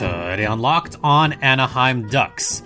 Today 0.00 0.46
on 0.46 0.60
Locked 0.60 0.96
on 1.02 1.34
Anaheim 1.42 2.08
Ducks. 2.08 2.62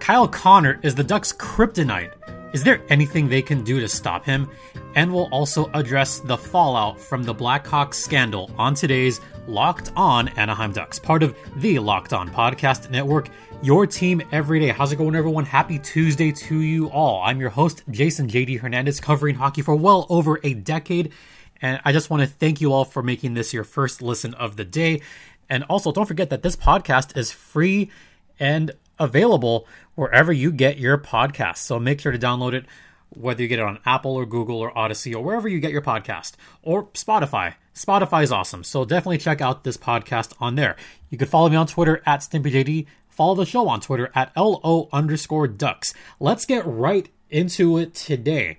Kyle 0.00 0.26
Connor 0.26 0.80
is 0.82 0.94
the 0.94 1.04
Ducks' 1.04 1.34
kryptonite. 1.34 2.14
Is 2.54 2.64
there 2.64 2.80
anything 2.88 3.28
they 3.28 3.42
can 3.42 3.62
do 3.62 3.78
to 3.78 3.86
stop 3.86 4.24
him? 4.24 4.48
And 4.94 5.12
we'll 5.12 5.28
also 5.30 5.70
address 5.74 6.20
the 6.20 6.38
fallout 6.38 6.98
from 6.98 7.24
the 7.24 7.34
Blackhawks 7.34 7.96
scandal 7.96 8.50
on 8.56 8.72
today's 8.72 9.20
Locked 9.46 9.92
on 9.96 10.28
Anaheim 10.28 10.72
Ducks, 10.72 10.98
part 10.98 11.22
of 11.22 11.36
the 11.56 11.78
Locked 11.78 12.14
on 12.14 12.30
Podcast 12.30 12.88
Network, 12.88 13.28
your 13.60 13.86
team 13.86 14.22
every 14.32 14.58
day. 14.58 14.68
How's 14.68 14.90
it 14.90 14.96
going, 14.96 15.14
everyone? 15.14 15.44
Happy 15.44 15.78
Tuesday 15.78 16.32
to 16.32 16.60
you 16.62 16.88
all. 16.88 17.22
I'm 17.22 17.38
your 17.38 17.50
host, 17.50 17.82
Jason 17.90 18.28
JD 18.28 18.60
Hernandez, 18.60 18.98
covering 18.98 19.34
hockey 19.34 19.60
for 19.60 19.76
well 19.76 20.06
over 20.08 20.40
a 20.42 20.54
decade. 20.54 21.12
And 21.60 21.80
I 21.84 21.92
just 21.92 22.08
want 22.08 22.22
to 22.22 22.28
thank 22.28 22.60
you 22.60 22.72
all 22.72 22.84
for 22.84 23.02
making 23.02 23.34
this 23.34 23.52
your 23.52 23.64
first 23.64 24.00
listen 24.00 24.32
of 24.34 24.56
the 24.56 24.64
day. 24.64 25.02
And 25.48 25.64
also, 25.64 25.92
don't 25.92 26.06
forget 26.06 26.30
that 26.30 26.42
this 26.42 26.56
podcast 26.56 27.16
is 27.16 27.30
free 27.30 27.90
and 28.38 28.72
available 28.98 29.66
wherever 29.94 30.32
you 30.32 30.52
get 30.52 30.78
your 30.78 30.98
podcasts. 30.98 31.58
So 31.58 31.78
make 31.78 32.00
sure 32.00 32.12
to 32.12 32.18
download 32.18 32.52
it, 32.52 32.66
whether 33.10 33.42
you 33.42 33.48
get 33.48 33.58
it 33.58 33.64
on 33.64 33.78
Apple 33.86 34.14
or 34.14 34.26
Google 34.26 34.58
or 34.58 34.72
Audacy 34.72 35.14
or 35.14 35.20
wherever 35.20 35.48
you 35.48 35.60
get 35.60 35.72
your 35.72 35.82
podcast 35.82 36.32
or 36.62 36.86
Spotify. 36.88 37.54
Spotify 37.74 38.22
is 38.22 38.32
awesome. 38.32 38.64
So 38.64 38.84
definitely 38.84 39.18
check 39.18 39.40
out 39.40 39.64
this 39.64 39.76
podcast 39.76 40.34
on 40.40 40.56
there. 40.56 40.76
You 41.10 41.18
can 41.18 41.28
follow 41.28 41.48
me 41.48 41.56
on 41.56 41.66
Twitter 41.66 42.02
at 42.04 42.20
StimpyJD. 42.20 42.86
Follow 43.08 43.34
the 43.34 43.46
show 43.46 43.68
on 43.68 43.80
Twitter 43.80 44.10
at 44.14 44.36
LO 44.36 44.88
underscore 44.92 45.48
ducks. 45.48 45.94
Let's 46.20 46.44
get 46.44 46.64
right 46.66 47.08
into 47.30 47.78
it 47.78 47.94
today. 47.94 48.58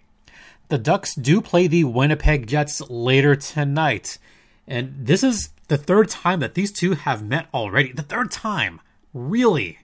The 0.69 0.77
Ducks 0.77 1.15
do 1.15 1.41
play 1.41 1.67
the 1.67 1.83
Winnipeg 1.83 2.45
Jets 2.45 2.81
later 2.89 3.35
tonight. 3.35 4.19
And 4.67 4.93
this 4.99 5.23
is 5.23 5.49
the 5.69 5.77
third 5.77 6.09
time 6.09 6.41
that 6.41 6.55
these 6.55 6.71
two 6.71 6.93
have 6.93 7.23
met 7.23 7.47
already. 7.53 7.93
The 7.93 8.03
third 8.03 8.31
time. 8.31 8.81
Really? 9.13 9.79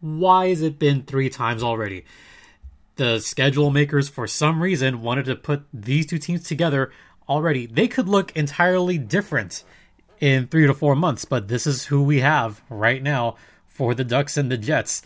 Why 0.00 0.48
has 0.48 0.62
it 0.62 0.78
been 0.78 1.02
three 1.02 1.28
times 1.28 1.62
already? 1.62 2.04
The 2.96 3.20
schedule 3.20 3.70
makers, 3.70 4.08
for 4.08 4.26
some 4.26 4.62
reason, 4.62 5.02
wanted 5.02 5.26
to 5.26 5.36
put 5.36 5.64
these 5.72 6.06
two 6.06 6.18
teams 6.18 6.44
together 6.44 6.90
already. 7.28 7.66
They 7.66 7.86
could 7.86 8.08
look 8.08 8.34
entirely 8.36 8.98
different 8.98 9.62
in 10.20 10.48
three 10.48 10.66
to 10.66 10.74
four 10.74 10.96
months, 10.96 11.24
but 11.24 11.48
this 11.48 11.66
is 11.66 11.86
who 11.86 12.02
we 12.02 12.20
have 12.20 12.62
right 12.68 13.02
now 13.02 13.36
for 13.66 13.94
the 13.94 14.04
Ducks 14.04 14.36
and 14.36 14.50
the 14.50 14.58
Jets. 14.58 15.02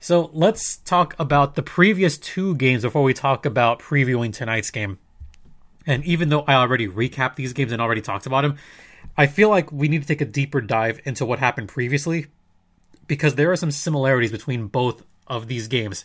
So 0.00 0.30
let's 0.32 0.76
talk 0.78 1.14
about 1.18 1.54
the 1.54 1.62
previous 1.62 2.18
two 2.18 2.54
games 2.54 2.82
before 2.82 3.02
we 3.02 3.14
talk 3.14 3.46
about 3.46 3.80
previewing 3.80 4.34
tonight's 4.34 4.70
game. 4.70 4.98
And 5.86 6.04
even 6.04 6.28
though 6.28 6.42
I 6.42 6.54
already 6.54 6.88
recapped 6.88 7.36
these 7.36 7.52
games 7.52 7.72
and 7.72 7.80
already 7.80 8.02
talked 8.02 8.26
about 8.26 8.42
them, 8.42 8.58
I 9.18 9.26
feel 9.26 9.48
like 9.48 9.72
we 9.72 9.88
need 9.88 10.02
to 10.02 10.08
take 10.08 10.20
a 10.20 10.26
deeper 10.26 10.60
dive 10.60 11.00
into 11.04 11.24
what 11.24 11.38
happened 11.38 11.68
previously 11.68 12.26
because 13.06 13.34
there 13.34 13.50
are 13.50 13.56
some 13.56 13.70
similarities 13.70 14.32
between 14.32 14.66
both 14.66 15.02
of 15.26 15.48
these 15.48 15.68
games. 15.68 16.04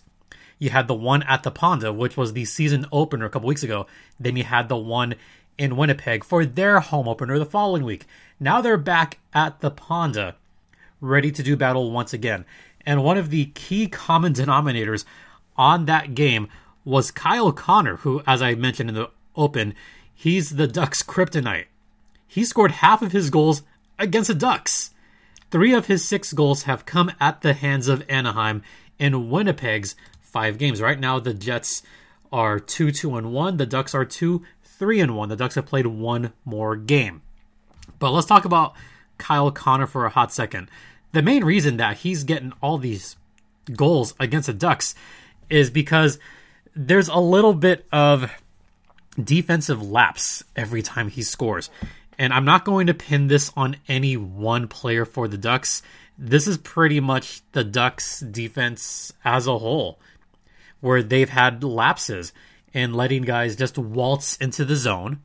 You 0.60 0.70
had 0.70 0.88
the 0.88 0.94
one 0.94 1.24
at 1.24 1.44
the 1.44 1.52
Ponda, 1.52 1.96
which 1.96 2.16
was 2.16 2.34
the 2.34 2.46
season 2.46 2.86
opener 2.92 3.26
a 3.26 3.30
couple 3.30 3.50
weeks 3.50 3.64
ago. 3.64 3.88
Then 4.20 4.38
you 4.38 4.44
had 4.44 4.70
the 4.70 4.78
one 4.78 5.16
in 5.58 5.76
Winnipeg 5.76 6.24
for 6.24 6.46
their 6.46 6.80
home 6.80 7.08
opener 7.08 7.38
the 7.38 7.46
following 7.46 7.84
week. 7.84 8.06
Now 8.40 8.62
they're 8.62 8.78
back 8.78 9.18
at 9.34 9.60
the 9.60 9.72
Ponda, 9.72 10.36
ready 11.02 11.32
to 11.32 11.44
do 11.44 11.58
battle 11.58 11.92
once 11.92 12.14
again. 12.14 12.46
And 12.86 13.04
one 13.04 13.18
of 13.18 13.30
the 13.30 13.46
key 13.48 13.88
common 13.88 14.34
denominators 14.36 15.04
on 15.58 15.86
that 15.86 16.16
game 16.16 16.48
was 16.86 17.12
Kyle 17.12 17.52
Connor, 17.52 17.98
who, 17.98 18.22
as 18.26 18.42
I 18.42 18.56
mentioned 18.56 18.90
in 18.90 18.96
the 18.96 19.10
open, 19.36 19.76
he's 20.14 20.52
the 20.52 20.68
Ducks' 20.68 21.04
kryptonite. 21.04 21.66
He 22.32 22.46
scored 22.46 22.72
half 22.72 23.02
of 23.02 23.12
his 23.12 23.30
goals 23.30 23.64
against 24.00 24.30
the 24.30 24.36
Ducks. 24.36 24.92
Three 25.50 25.74
of 25.74 25.88
his 25.88 26.08
six 26.08 26.32
goals 26.32 26.64
have 26.64 26.86
come 26.86 27.12
at 27.20 27.42
the 27.42 27.54
hands 27.54 27.88
of 27.88 28.06
Anaheim 28.08 28.62
in 28.98 29.30
Winnipeg's 29.30 29.96
five 30.22 30.58
games. 30.58 30.82
Right 30.82 31.00
now, 31.00 31.20
the 31.20 31.34
Jets 31.34 31.84
are 32.32 32.60
2 32.60 32.92
2 32.92 33.18
and 33.18 33.34
1. 33.34 33.58
The 33.58 33.66
Ducks 33.66 33.94
are 33.94 34.06
2 34.06 34.44
3 34.64 35.00
and 35.02 35.18
1. 35.18 35.30
The 35.30 35.36
Ducks 35.36 35.56
have 35.56 35.66
played 35.66 35.88
one 35.88 36.32
more 36.46 36.76
game. 36.76 37.22
But 38.00 38.12
let's 38.12 38.28
talk 38.28 38.46
about 38.46 38.74
Kyle 39.18 39.52
Connor 39.52 39.88
for 39.88 40.06
a 40.06 40.10
hot 40.10 40.32
second 40.32 40.70
the 41.12 41.22
main 41.22 41.44
reason 41.44 41.78
that 41.78 41.98
he's 41.98 42.24
getting 42.24 42.54
all 42.62 42.78
these 42.78 43.16
goals 43.76 44.14
against 44.20 44.48
the 44.48 44.54
Ducks 44.54 44.96
is 45.50 45.70
because 45.70 46.20
there's 46.76 47.10
a 47.10 47.18
little 47.18 47.54
bit 47.54 47.86
of 47.92 48.32
defensive 49.22 49.82
lapse 49.82 50.44
every 50.56 50.82
time 50.82 51.10
he 51.10 51.22
scores. 51.22 51.70
And 52.22 52.32
I'm 52.32 52.46
not 52.46 52.66
going 52.66 52.86
to 52.86 52.94
pin 52.94 53.30
this 53.30 53.52
on 53.58 53.78
any 53.88 54.16
one 54.16 54.68
player 54.68 55.06
for 55.06 55.28
the 55.28 55.40
Ducks. 55.40 55.82
This 56.20 56.46
is 56.46 56.60
pretty 56.60 57.00
much 57.00 57.42
the 57.54 57.64
Ducks 57.64 58.20
defense 58.20 59.12
as 59.26 59.48
a 59.48 59.58
whole, 59.58 59.98
where 60.82 61.02
they've 61.02 61.32
had 61.32 61.64
lapses 61.64 62.32
in 62.74 62.94
letting 62.94 63.24
guys 63.24 63.56
just 63.56 63.76
waltz 63.80 64.38
into 64.38 64.64
the 64.64 64.76
zone, 64.76 65.24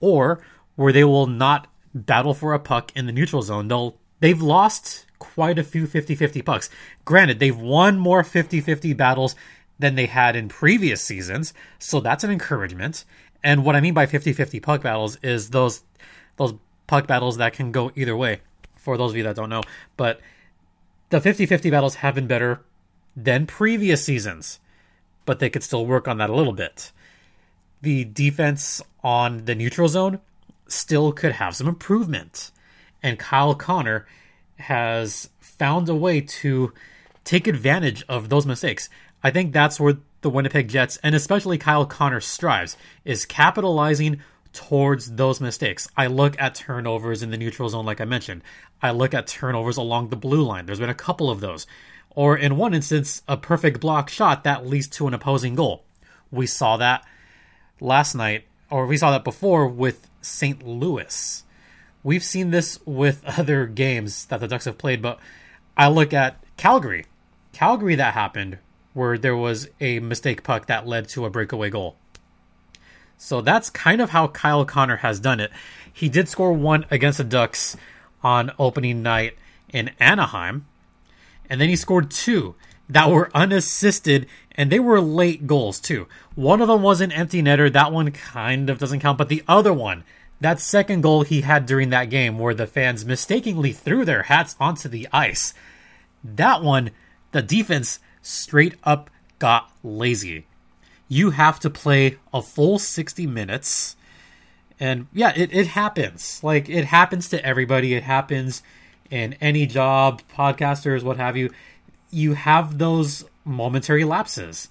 or 0.00 0.40
where 0.74 0.90
they 0.90 1.04
will 1.04 1.26
not 1.26 1.70
battle 1.92 2.32
for 2.32 2.54
a 2.54 2.58
puck 2.58 2.92
in 2.96 3.04
the 3.04 3.12
neutral 3.12 3.42
zone. 3.42 3.68
They'll 3.68 3.98
they've 4.20 4.40
lost 4.40 5.04
quite 5.18 5.58
a 5.58 5.62
few 5.62 5.86
50-50 5.86 6.42
pucks. 6.42 6.70
Granted, 7.04 7.40
they've 7.40 7.54
won 7.54 7.98
more 7.98 8.22
50-50 8.22 8.96
battles 8.96 9.36
than 9.78 9.96
they 9.96 10.06
had 10.06 10.34
in 10.34 10.48
previous 10.48 11.02
seasons, 11.02 11.52
so 11.78 12.00
that's 12.00 12.24
an 12.24 12.30
encouragement. 12.30 13.04
And 13.44 13.66
what 13.66 13.76
I 13.76 13.82
mean 13.82 13.92
by 13.92 14.06
50-50 14.06 14.62
puck 14.62 14.82
battles 14.82 15.16
is 15.22 15.50
those 15.50 15.82
those 16.36 16.54
puck 16.86 17.06
battles 17.06 17.36
that 17.38 17.52
can 17.52 17.72
go 17.72 17.92
either 17.94 18.16
way. 18.16 18.40
For 18.76 18.96
those 18.96 19.10
of 19.12 19.16
you 19.16 19.24
that 19.24 19.36
don't 19.36 19.50
know, 19.50 19.62
but 19.96 20.20
the 21.10 21.20
50-50 21.20 21.70
battles 21.70 21.96
have 21.96 22.14
been 22.14 22.28
better 22.28 22.60
than 23.16 23.46
previous 23.46 24.04
seasons, 24.04 24.60
but 25.24 25.40
they 25.40 25.50
could 25.50 25.64
still 25.64 25.86
work 25.86 26.06
on 26.06 26.18
that 26.18 26.30
a 26.30 26.34
little 26.34 26.52
bit. 26.52 26.92
The 27.82 28.04
defense 28.04 28.82
on 29.02 29.44
the 29.44 29.54
neutral 29.54 29.88
zone 29.88 30.20
still 30.68 31.12
could 31.12 31.32
have 31.32 31.56
some 31.56 31.66
improvement. 31.68 32.50
And 33.02 33.18
Kyle 33.18 33.54
Connor 33.54 34.06
has 34.58 35.30
found 35.40 35.88
a 35.88 35.94
way 35.94 36.20
to 36.20 36.72
take 37.24 37.46
advantage 37.46 38.04
of 38.08 38.28
those 38.28 38.46
mistakes. 38.46 38.88
I 39.22 39.30
think 39.30 39.52
that's 39.52 39.80
where 39.80 39.98
the 40.20 40.30
Winnipeg 40.30 40.68
Jets 40.68 40.98
and 41.02 41.14
especially 41.14 41.58
Kyle 41.58 41.86
Connor 41.86 42.20
strives 42.20 42.76
is 43.04 43.26
capitalizing 43.26 44.20
towards 44.56 45.12
those 45.12 45.40
mistakes. 45.40 45.86
I 45.96 46.08
look 46.08 46.34
at 46.40 46.54
turnovers 46.54 47.22
in 47.22 47.30
the 47.30 47.36
neutral 47.36 47.68
zone 47.68 47.86
like 47.86 48.00
I 48.00 48.04
mentioned. 48.04 48.42
I 48.82 48.90
look 48.90 49.14
at 49.14 49.26
turnovers 49.26 49.76
along 49.76 50.08
the 50.08 50.16
blue 50.16 50.42
line. 50.42 50.66
There's 50.66 50.80
been 50.80 50.90
a 50.90 50.94
couple 50.94 51.30
of 51.30 51.40
those. 51.40 51.66
Or 52.10 52.36
in 52.36 52.56
one 52.56 52.72
instance, 52.72 53.22
a 53.28 53.36
perfect 53.36 53.80
block 53.80 54.08
shot 54.08 54.44
that 54.44 54.66
leads 54.66 54.88
to 54.88 55.06
an 55.06 55.14
opposing 55.14 55.54
goal. 55.54 55.84
We 56.30 56.46
saw 56.46 56.78
that 56.78 57.04
last 57.78 58.14
night 58.14 58.44
or 58.70 58.86
we 58.86 58.96
saw 58.96 59.10
that 59.10 59.24
before 59.24 59.68
with 59.68 60.08
St. 60.22 60.66
Louis. 60.66 61.44
We've 62.02 62.24
seen 62.24 62.50
this 62.50 62.78
with 62.86 63.22
other 63.38 63.66
games 63.66 64.24
that 64.26 64.40
the 64.40 64.48
Ducks 64.48 64.64
have 64.64 64.78
played, 64.78 65.02
but 65.02 65.20
I 65.76 65.88
look 65.88 66.12
at 66.12 66.42
Calgary. 66.56 67.04
Calgary 67.52 67.94
that 67.96 68.14
happened 68.14 68.58
where 68.94 69.18
there 69.18 69.36
was 69.36 69.68
a 69.78 70.00
mistake 70.00 70.42
puck 70.42 70.66
that 70.66 70.86
led 70.86 71.06
to 71.10 71.26
a 71.26 71.30
breakaway 71.30 71.68
goal. 71.68 71.96
So 73.18 73.40
that's 73.40 73.70
kind 73.70 74.00
of 74.00 74.10
how 74.10 74.28
Kyle 74.28 74.64
Connor 74.64 74.96
has 74.96 75.20
done 75.20 75.40
it. 75.40 75.50
He 75.92 76.08
did 76.08 76.28
score 76.28 76.52
one 76.52 76.84
against 76.90 77.18
the 77.18 77.24
Ducks 77.24 77.76
on 78.22 78.52
opening 78.58 79.02
night 79.02 79.36
in 79.72 79.90
Anaheim, 79.98 80.66
and 81.48 81.60
then 81.60 81.68
he 81.68 81.76
scored 81.76 82.10
two 82.10 82.54
that 82.88 83.10
were 83.10 83.30
unassisted, 83.34 84.26
and 84.52 84.70
they 84.70 84.78
were 84.78 85.00
late 85.00 85.46
goals 85.46 85.80
too. 85.80 86.06
One 86.34 86.60
of 86.60 86.68
them 86.68 86.82
was 86.82 87.00
an 87.00 87.12
empty 87.12 87.42
netter. 87.42 87.72
That 87.72 87.92
one 87.92 88.10
kind 88.12 88.70
of 88.70 88.78
doesn't 88.78 89.00
count, 89.00 89.18
but 89.18 89.28
the 89.28 89.42
other 89.48 89.72
one 89.72 90.04
that 90.40 90.60
second 90.60 91.00
goal 91.00 91.22
he 91.22 91.40
had 91.40 91.66
during 91.66 91.90
that 91.90 92.10
game, 92.10 92.38
where 92.38 92.54
the 92.54 92.66
fans 92.66 93.06
mistakenly 93.06 93.72
threw 93.72 94.04
their 94.04 94.24
hats 94.24 94.54
onto 94.60 94.88
the 94.88 95.08
ice, 95.12 95.54
that 96.22 96.62
one, 96.62 96.90
the 97.32 97.42
defense 97.42 98.00
straight 98.20 98.74
up 98.84 99.08
got 99.38 99.70
lazy. 99.82 100.46
You 101.08 101.30
have 101.30 101.60
to 101.60 101.70
play 101.70 102.18
a 102.32 102.42
full 102.42 102.78
60 102.78 103.26
minutes. 103.26 103.96
And 104.78 105.06
yeah, 105.12 105.32
it, 105.36 105.54
it 105.54 105.68
happens. 105.68 106.42
Like, 106.42 106.68
it 106.68 106.86
happens 106.86 107.28
to 107.30 107.44
everybody. 107.44 107.94
It 107.94 108.02
happens 108.02 108.62
in 109.10 109.34
any 109.34 109.66
job, 109.66 110.22
podcasters, 110.36 111.02
what 111.02 111.16
have 111.16 111.36
you. 111.36 111.50
You 112.10 112.34
have 112.34 112.78
those 112.78 113.24
momentary 113.44 114.04
lapses. 114.04 114.68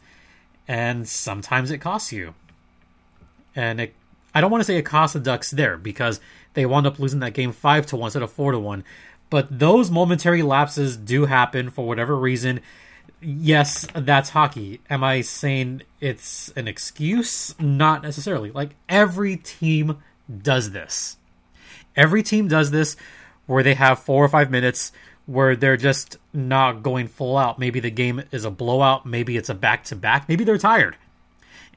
And 0.68 1.08
sometimes 1.08 1.72
it 1.72 1.78
costs 1.80 2.12
you. 2.12 2.34
And 3.56 3.80
it 3.80 3.96
I 4.36 4.42
don't 4.42 4.52
want 4.52 4.60
to 4.62 4.66
say 4.66 4.78
it 4.78 4.84
cost 4.84 5.14
the 5.14 5.22
Ducks 5.22 5.52
there 5.52 5.78
because 5.78 6.20
they 6.54 6.66
wound 6.66 6.86
up 6.86 7.00
losing 7.00 7.22
that 7.22 7.34
game 7.34 7.54
five 7.54 7.86
to 7.88 7.96
one 7.96 8.08
instead 8.08 8.22
of 8.22 8.32
four 8.32 8.52
to 8.52 8.60
one. 8.60 8.84
But 9.30 9.60
those 9.60 9.90
momentary 9.90 10.42
lapses 10.42 10.98
do 10.98 11.26
happen 11.26 11.70
for 11.70 11.88
whatever 11.88 12.18
reason. 12.18 12.60
Yes, 13.22 13.88
that's 13.94 14.30
hockey. 14.30 14.82
Am 14.90 15.04
I 15.04 15.22
saying 15.22 15.84
it's 16.00 16.50
an 16.56 16.68
excuse? 16.68 17.60
Not 17.60 18.04
necessarily. 18.04 18.52
Like 18.52 18.76
every 18.88 19.38
team 19.38 19.98
does 20.42 20.72
this. 20.72 21.18
Every 21.96 22.24
team 22.24 22.48
does 22.48 22.72
this 22.72 22.96
where 23.46 23.64
they 23.64 23.74
have 23.76 24.00
four 24.00 24.24
or 24.24 24.28
five 24.28 24.52
minutes 24.52 24.92
where 25.26 25.56
they're 25.56 25.78
just 25.78 26.18
not 26.34 26.84
going 26.84 27.08
full 27.08 27.38
out. 27.38 27.58
Maybe 27.58 27.80
the 27.80 27.92
game 27.92 28.24
is 28.32 28.46
a 28.46 28.52
blowout, 28.52 29.06
maybe 29.06 29.38
it's 29.38 29.50
a 29.50 29.56
back 29.56 29.84
to 29.86 29.96
back, 29.96 30.30
maybe 30.30 30.44
they're 30.44 30.58
tired. 30.58 30.98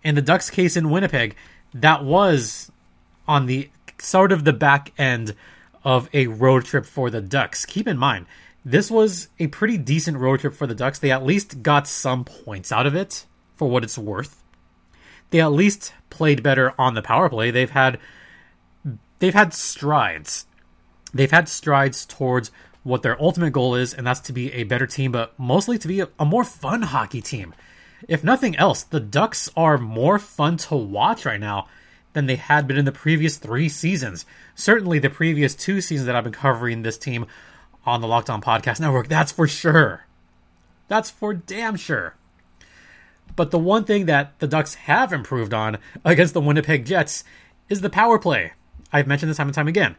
In 0.03 0.15
the 0.15 0.23
Ducks 0.23 0.51
case 0.51 0.77
in 0.77 0.91
Winnipeg, 0.91 1.35
that 1.75 2.05
was 2.05 2.71
on 3.27 3.47
the 3.47 3.71
sort 3.99 4.33
of 4.33 4.45
the 4.45 4.53
back 4.53 4.93
end 4.99 5.35
of 5.85 6.09
a 6.13 6.27
road 6.27 6.65
trip 6.65 6.85
for 6.85 7.11
the 7.11 7.21
Ducks. 7.21 7.65
Keep 7.65 7.89
in 7.89 7.97
mind, 7.97 8.27
this 8.65 8.91
was 8.91 9.29
a 9.39 9.47
pretty 9.49 9.79
decent 9.79 10.19
road 10.19 10.41
trip 10.41 10.55
for 10.55 10.67
the 10.67 10.75
Ducks. 10.75 10.99
They 10.99 11.11
at 11.11 11.25
least 11.25 11.63
got 11.63 11.87
some 11.87 12.25
points 12.25 12.73
out 12.73 12.87
of 12.87 12.95
it 12.95 13.27
for 13.57 13.69
what 13.69 13.85
it's 13.85 13.99
worth. 13.99 14.43
They 15.31 15.41
at 15.41 15.53
least 15.53 15.93
played 16.11 16.43
better 16.43 16.75
on 16.79 16.95
the 16.95 17.03
power 17.03 17.29
play. 17.29 17.51
They've 17.51 17.71
had 17.71 17.99
they've 19.19 19.35
had 19.35 19.55
strides. 19.55 20.47
They've 21.13 21.31
had 21.31 21.49
strides 21.49 22.05
towards 22.05 22.51
what 22.83 23.03
their 23.03 23.21
ultimate 23.21 23.53
goal 23.53 23.75
is, 23.75 23.93
and 23.93 24.07
that's 24.07 24.21
to 24.21 24.33
be 24.33 24.53
a 24.53 24.65
better 24.65 24.87
team, 24.87 25.13
but 25.13 25.39
mostly 25.39 25.79
to 25.79 25.89
be 25.89 26.01
a, 26.01 26.09
a 26.19 26.25
more 26.25 26.45
fun 26.45 26.83
hockey 26.83 27.21
team. 27.21 27.55
If 28.07 28.23
nothing 28.23 28.57
else, 28.57 28.83
the 28.83 29.01
Ducks 29.01 29.51
are 29.57 29.77
more 29.77 30.19
fun 30.19 30.57
to 30.59 30.77
watch 30.77 31.27
right 31.27 31.41
now 31.41 31.67
than 32.13 32.27
they 32.27 32.37
had 32.37 32.67
been 32.67 32.79
in 32.79 32.85
the 32.85 32.93
previous 32.93 33.37
three 33.37 33.69
seasons. 33.69 34.25
Certainly, 34.55 35.01
the 35.01 35.11
previous 35.11 35.55
two 35.55 35.81
seasons 35.81 36.07
that 36.07 36.17
I've 36.17 36.25
been 36.25 36.33
covering 36.33 36.83
this 36.83 36.99
team 36.99 37.27
on 37.89 38.01
the 38.01 38.07
Locked 38.07 38.31
On 38.31 38.41
Podcast 38.41 38.81
Network, 38.81 39.09
that's 39.09 39.33
for 39.33 39.49
sure. 39.49 40.05
That's 40.89 41.11
for 41.11 41.35
damn 41.35 41.77
sure. 41.77 42.15
But 43.35 43.51
the 43.51 43.59
one 43.59 43.85
thing 43.85 44.07
that 44.07 44.39
the 44.39 44.47
Ducks 44.47 44.75
have 44.75 45.13
improved 45.13 45.55
on 45.55 45.79
against 46.05 46.35
the 46.35 46.41
Winnipeg 46.41 46.85
Jets 46.85 47.25
is 47.69 47.81
the 47.81 47.91
power 47.91 48.19
play. 48.19 48.53
I've 48.93 49.07
mentioned 49.07 49.31
this 49.31 49.37
time 49.37 49.49
and 49.49 49.55
time 49.55 49.69
again. 49.69 49.97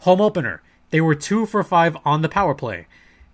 Home 0.00 0.20
opener, 0.20 0.62
they 0.90 1.00
were 1.00 1.14
two 1.14 1.46
for 1.46 1.62
five 1.62 1.96
on 2.04 2.22
the 2.22 2.28
power 2.28 2.54
play. 2.54 2.86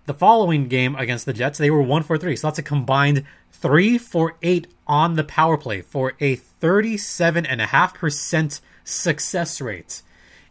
The 0.06 0.14
following 0.14 0.69
game 0.69 0.96
against 0.96 1.26
the 1.26 1.32
Jets, 1.32 1.58
they 1.58 1.70
were 1.70 1.82
one 1.82 2.02
for 2.02 2.17
three. 2.17 2.37
So 2.37 2.46
that's 2.46 2.58
a 2.58 2.62
combined 2.62 3.25
three 3.52 3.99
for 3.99 4.37
eight 4.43 4.67
on 4.87 5.14
the 5.14 5.25
power 5.25 5.58
play 5.58 5.82
for 5.82 6.14
a 6.20 6.37
37.5% 6.37 8.61
success 8.85 9.61
rate. 9.61 10.02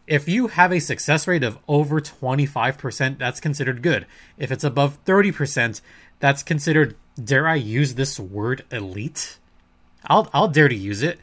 If 0.08 0.30
you 0.30 0.48
have 0.48 0.72
a 0.72 0.80
success 0.80 1.28
rate 1.28 1.44
of 1.44 1.60
over 1.68 2.00
25%, 2.00 3.18
that's 3.18 3.42
considered 3.42 3.82
good. 3.82 4.06
If 4.38 4.52
it's 4.54 4.64
above 4.64 5.04
30%, 5.04 5.82
that's 6.20 6.44
considered, 6.44 6.96
dare 7.22 7.48
I 7.48 7.56
use 7.56 7.96
this 7.96 8.18
word, 8.18 8.64
elite? 8.72 9.38
I'll, 10.06 10.30
I'll 10.34 10.48
dare 10.48 10.70
to 10.70 10.76
use 10.76 11.04
it. 11.04 11.20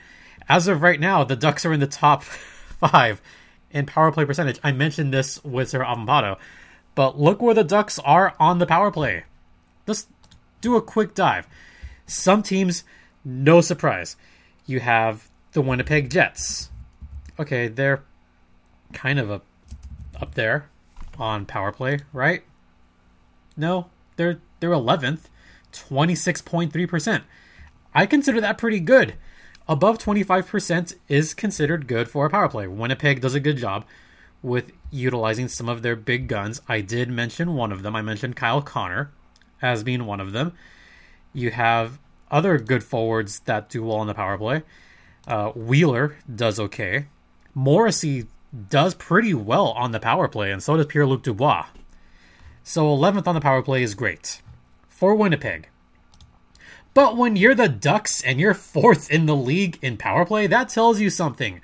As 0.49 0.69
of 0.69 0.83
right 0.83 1.01
now, 1.01 1.25
the 1.25 1.37
Ducks 1.37 1.65
are 1.65 1.73
in 1.73 1.81
the 1.81 1.87
top 1.87 2.23
five 2.23 3.23
in 3.71 3.87
power 3.87 4.13
play 4.13 4.27
percentage. 4.27 4.61
I 4.63 4.73
mentioned 4.73 5.15
this 5.15 5.43
with 5.43 5.71
Sir 5.71 5.81
Avampado, 5.81 6.37
but 6.95 7.19
look 7.19 7.41
where 7.41 7.55
the 7.55 7.65
Ducks 7.65 7.99
are 8.01 8.35
on 8.39 8.59
the 8.59 8.67
power 8.67 8.91
play. 8.91 9.25
Let's 9.87 10.07
do 10.61 10.77
a 10.77 10.83
quick 10.83 11.15
dive. 11.15 11.47
Some 12.07 12.43
teams, 12.43 12.85
no 13.25 13.63
surprise. 13.63 14.17
You 14.67 14.81
have 14.81 15.31
the 15.53 15.63
Winnipeg 15.63 16.11
Jets. 16.11 16.71
Okay, 17.39 17.69
they're 17.69 18.05
kind 18.95 19.19
of 19.19 19.31
a, 19.31 19.43
up 20.21 20.35
there 20.35 20.71
on 21.19 21.45
power 21.45 21.73
play, 21.73 21.99
right? 22.13 22.43
No, 23.57 23.87
they're 24.17 24.41
they're 24.61 24.71
11th, 24.71 25.25
26.3%. 25.73 27.23
I 27.95 28.07
consider 28.07 28.41
that 28.41 28.59
pretty 28.59 28.81
good. 28.81 29.15
Above 29.69 29.99
25% 29.99 30.95
is 31.09 31.35
considered 31.35 31.87
good 31.87 32.09
for 32.09 32.27
a 32.27 32.31
power 32.31 32.49
play. 32.49 32.67
Winnipeg 32.67 33.21
does 33.21 33.35
a 33.35 33.41
good 33.41 33.57
job 33.57 33.85
with 34.43 34.73
utilizing 34.91 35.49
some 35.49 35.69
of 35.69 35.83
their 35.83 35.97
big 35.97 36.29
guns. 36.29 36.61
I 36.69 36.81
did 36.81 37.09
mention 37.09 37.55
one 37.55 37.73
of 37.73 37.83
them. 37.83 37.97
I 37.97 38.03
mentioned 38.03 38.37
Kyle 38.37 38.61
Connor 38.61 39.11
as 39.63 39.83
being 39.83 40.05
one 40.05 40.21
of 40.21 40.33
them. 40.33 40.53
You 41.33 41.51
have 41.51 41.99
other 42.31 42.59
good 42.59 42.85
forwards 42.85 43.41
that 43.41 43.71
do 43.71 43.85
well 43.85 43.97
on 43.97 44.07
the 44.07 44.15
power 44.15 44.37
play. 44.37 44.63
Uh, 45.27 45.51
Wheeler 45.51 46.17
does 46.33 46.61
okay. 46.61 47.07
Morrissey 47.55 48.27
does 48.71 48.95
pretty 48.95 49.35
well 49.35 49.69
on 49.69 49.93
the 49.93 50.01
power 50.01 50.29
play, 50.29 50.53
and 50.53 50.63
so 50.63 50.77
does 50.77 50.87
Pierre 50.87 51.07
Luc 51.07 51.23
Dubois. 51.23 51.67
So 52.63 52.87
11th 52.87 53.27
on 53.27 53.35
the 53.35 53.41
power 53.41 53.63
play 53.63 53.83
is 53.83 53.95
great 53.95 54.43
for 54.89 55.15
Winnipeg. 55.15 55.69
But 56.95 57.17
when 57.17 57.37
you're 57.37 57.57
the 57.57 57.69
Ducks 57.69 58.23
and 58.23 58.41
you're 58.41 58.55
fourth 58.55 59.11
in 59.11 59.27
the 59.27 59.37
league 59.37 59.79
in 59.83 59.97
power 59.97 60.25
play, 60.25 60.47
that 60.47 60.69
tells 60.69 61.01
you 61.01 61.11
something. 61.11 61.61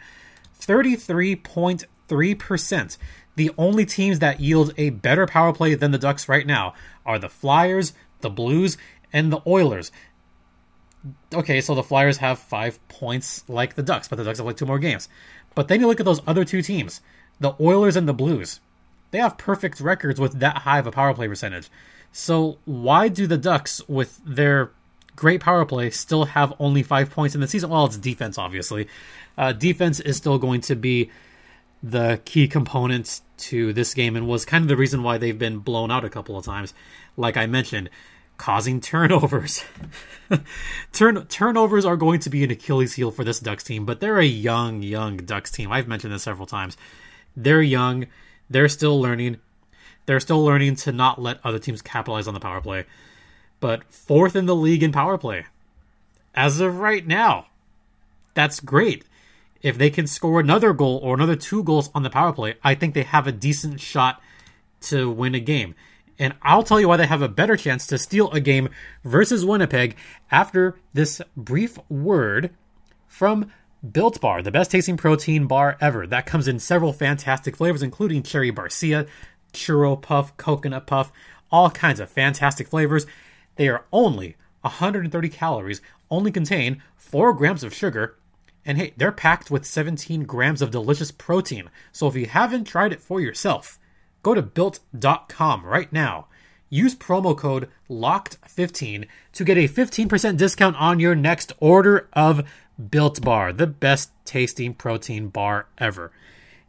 33.3%. 0.60 2.98
The 3.36 3.52
only 3.56 3.86
teams 3.86 4.18
that 4.18 4.40
yield 4.40 4.74
a 4.76 4.90
better 4.90 5.26
power 5.26 5.52
play 5.52 5.76
than 5.76 5.92
the 5.92 5.98
Ducks 5.98 6.28
right 6.28 6.46
now 6.46 6.74
are 7.06 7.18
the 7.18 7.28
Flyers, 7.28 7.92
the 8.20 8.28
Blues, 8.28 8.76
and 9.12 9.32
the 9.32 9.40
Oilers. 9.46 9.92
Okay, 11.32 11.60
so 11.60 11.74
the 11.74 11.82
Flyers 11.82 12.18
have 12.18 12.38
five 12.38 12.78
points 12.88 13.44
like 13.48 13.74
the 13.74 13.82
Ducks, 13.82 14.08
but 14.08 14.16
the 14.16 14.24
Ducks 14.24 14.38
have 14.38 14.46
like 14.46 14.56
two 14.56 14.66
more 14.66 14.80
games. 14.80 15.08
But 15.54 15.68
then 15.68 15.80
you 15.80 15.86
look 15.86 16.00
at 16.00 16.06
those 16.06 16.22
other 16.26 16.44
two 16.44 16.62
teams, 16.62 17.00
the 17.38 17.54
Oilers 17.60 17.96
and 17.96 18.08
the 18.08 18.14
Blues. 18.14 18.60
They 19.10 19.18
have 19.18 19.38
perfect 19.38 19.80
records 19.80 20.20
with 20.20 20.38
that 20.38 20.58
high 20.58 20.78
of 20.78 20.86
a 20.86 20.92
power 20.92 21.14
play 21.14 21.26
percentage. 21.26 21.68
So 22.12 22.58
why 22.64 23.08
do 23.08 23.26
the 23.26 23.38
Ducks, 23.38 23.86
with 23.88 24.20
their 24.24 24.70
great 25.16 25.40
power 25.40 25.64
play, 25.64 25.90
still 25.90 26.26
have 26.26 26.52
only 26.58 26.82
five 26.82 27.10
points 27.10 27.34
in 27.34 27.40
the 27.40 27.48
season? 27.48 27.70
Well, 27.70 27.86
it's 27.86 27.96
defense, 27.96 28.38
obviously. 28.38 28.88
Uh, 29.36 29.52
defense 29.52 30.00
is 30.00 30.16
still 30.16 30.38
going 30.38 30.60
to 30.62 30.76
be 30.76 31.10
the 31.82 32.20
key 32.24 32.46
components 32.46 33.22
to 33.38 33.72
this 33.72 33.94
game 33.94 34.16
and 34.16 34.28
was 34.28 34.44
kind 34.44 34.62
of 34.62 34.68
the 34.68 34.76
reason 34.76 35.02
why 35.02 35.18
they've 35.18 35.38
been 35.38 35.58
blown 35.58 35.90
out 35.90 36.04
a 36.04 36.10
couple 36.10 36.36
of 36.36 36.44
times. 36.44 36.74
Like 37.16 37.36
I 37.36 37.46
mentioned, 37.46 37.90
causing 38.40 38.80
turnovers. 38.80 39.62
Turn 40.94 41.26
turnovers 41.26 41.84
are 41.84 41.96
going 41.96 42.20
to 42.20 42.30
be 42.30 42.42
an 42.42 42.50
Achilles 42.50 42.94
heel 42.94 43.10
for 43.10 43.22
this 43.22 43.38
Ducks 43.38 43.62
team, 43.62 43.84
but 43.84 44.00
they're 44.00 44.18
a 44.18 44.24
young, 44.24 44.82
young 44.82 45.18
Ducks 45.18 45.50
team. 45.50 45.70
I've 45.70 45.86
mentioned 45.86 46.14
this 46.14 46.22
several 46.22 46.46
times. 46.46 46.78
They're 47.36 47.60
young. 47.60 48.06
They're 48.48 48.70
still 48.70 48.98
learning. 48.98 49.36
They're 50.06 50.20
still 50.20 50.42
learning 50.42 50.76
to 50.76 50.90
not 50.90 51.20
let 51.20 51.38
other 51.44 51.58
teams 51.58 51.82
capitalize 51.82 52.26
on 52.26 52.32
the 52.32 52.40
power 52.40 52.62
play. 52.62 52.86
But 53.60 53.84
fourth 53.92 54.34
in 54.34 54.46
the 54.46 54.56
league 54.56 54.82
in 54.82 54.90
power 54.90 55.18
play. 55.18 55.44
As 56.34 56.60
of 56.60 56.78
right 56.78 57.06
now. 57.06 57.48
That's 58.32 58.58
great. 58.60 59.04
If 59.60 59.76
they 59.76 59.90
can 59.90 60.06
score 60.06 60.40
another 60.40 60.72
goal 60.72 60.98
or 61.02 61.14
another 61.14 61.36
two 61.36 61.62
goals 61.62 61.90
on 61.94 62.04
the 62.04 62.10
power 62.10 62.32
play, 62.32 62.54
I 62.64 62.74
think 62.74 62.94
they 62.94 63.02
have 63.02 63.26
a 63.26 63.32
decent 63.32 63.80
shot 63.80 64.22
to 64.82 65.10
win 65.10 65.34
a 65.34 65.40
game. 65.40 65.74
And 66.20 66.34
I'll 66.42 66.62
tell 66.62 66.78
you 66.78 66.86
why 66.86 66.98
they 66.98 67.06
have 67.06 67.22
a 67.22 67.28
better 67.28 67.56
chance 67.56 67.86
to 67.86 67.98
steal 67.98 68.30
a 68.30 68.40
game 68.40 68.68
versus 69.02 69.42
Winnipeg 69.42 69.96
after 70.30 70.76
this 70.92 71.22
brief 71.34 71.78
word 71.88 72.50
from 73.08 73.50
Built 73.90 74.20
Bar, 74.20 74.42
the 74.42 74.50
best 74.50 74.70
tasting 74.70 74.98
protein 74.98 75.46
bar 75.46 75.78
ever. 75.80 76.06
That 76.06 76.26
comes 76.26 76.46
in 76.46 76.58
several 76.58 76.92
fantastic 76.92 77.56
flavors, 77.56 77.82
including 77.82 78.22
cherry 78.22 78.52
barcia, 78.52 79.08
churro 79.54 80.00
puff, 80.00 80.36
coconut 80.36 80.86
puff, 80.86 81.10
all 81.50 81.70
kinds 81.70 82.00
of 82.00 82.10
fantastic 82.10 82.68
flavors. 82.68 83.06
They 83.56 83.68
are 83.68 83.86
only 83.90 84.36
130 84.60 85.28
calories, 85.30 85.80
only 86.10 86.30
contain 86.30 86.82
4 86.96 87.32
grams 87.32 87.64
of 87.64 87.72
sugar, 87.72 88.18
and 88.66 88.76
hey, 88.76 88.92
they're 88.98 89.10
packed 89.10 89.50
with 89.50 89.64
17 89.64 90.24
grams 90.24 90.60
of 90.60 90.70
delicious 90.70 91.10
protein. 91.10 91.70
So 91.92 92.08
if 92.08 92.14
you 92.14 92.26
haven't 92.26 92.64
tried 92.64 92.92
it 92.92 93.00
for 93.00 93.22
yourself, 93.22 93.78
go 94.22 94.34
to 94.34 94.42
built.com 94.42 95.64
right 95.64 95.92
now. 95.92 96.26
Use 96.68 96.94
promo 96.94 97.36
code 97.36 97.68
LOCKED15 97.88 99.06
to 99.32 99.44
get 99.44 99.58
a 99.58 99.68
15% 99.68 100.36
discount 100.36 100.76
on 100.76 101.00
your 101.00 101.16
next 101.16 101.52
order 101.58 102.08
of 102.12 102.48
Built 102.90 103.20
Bar, 103.22 103.52
the 103.52 103.66
best 103.66 104.12
tasting 104.24 104.74
protein 104.74 105.28
bar 105.28 105.66
ever. 105.78 106.12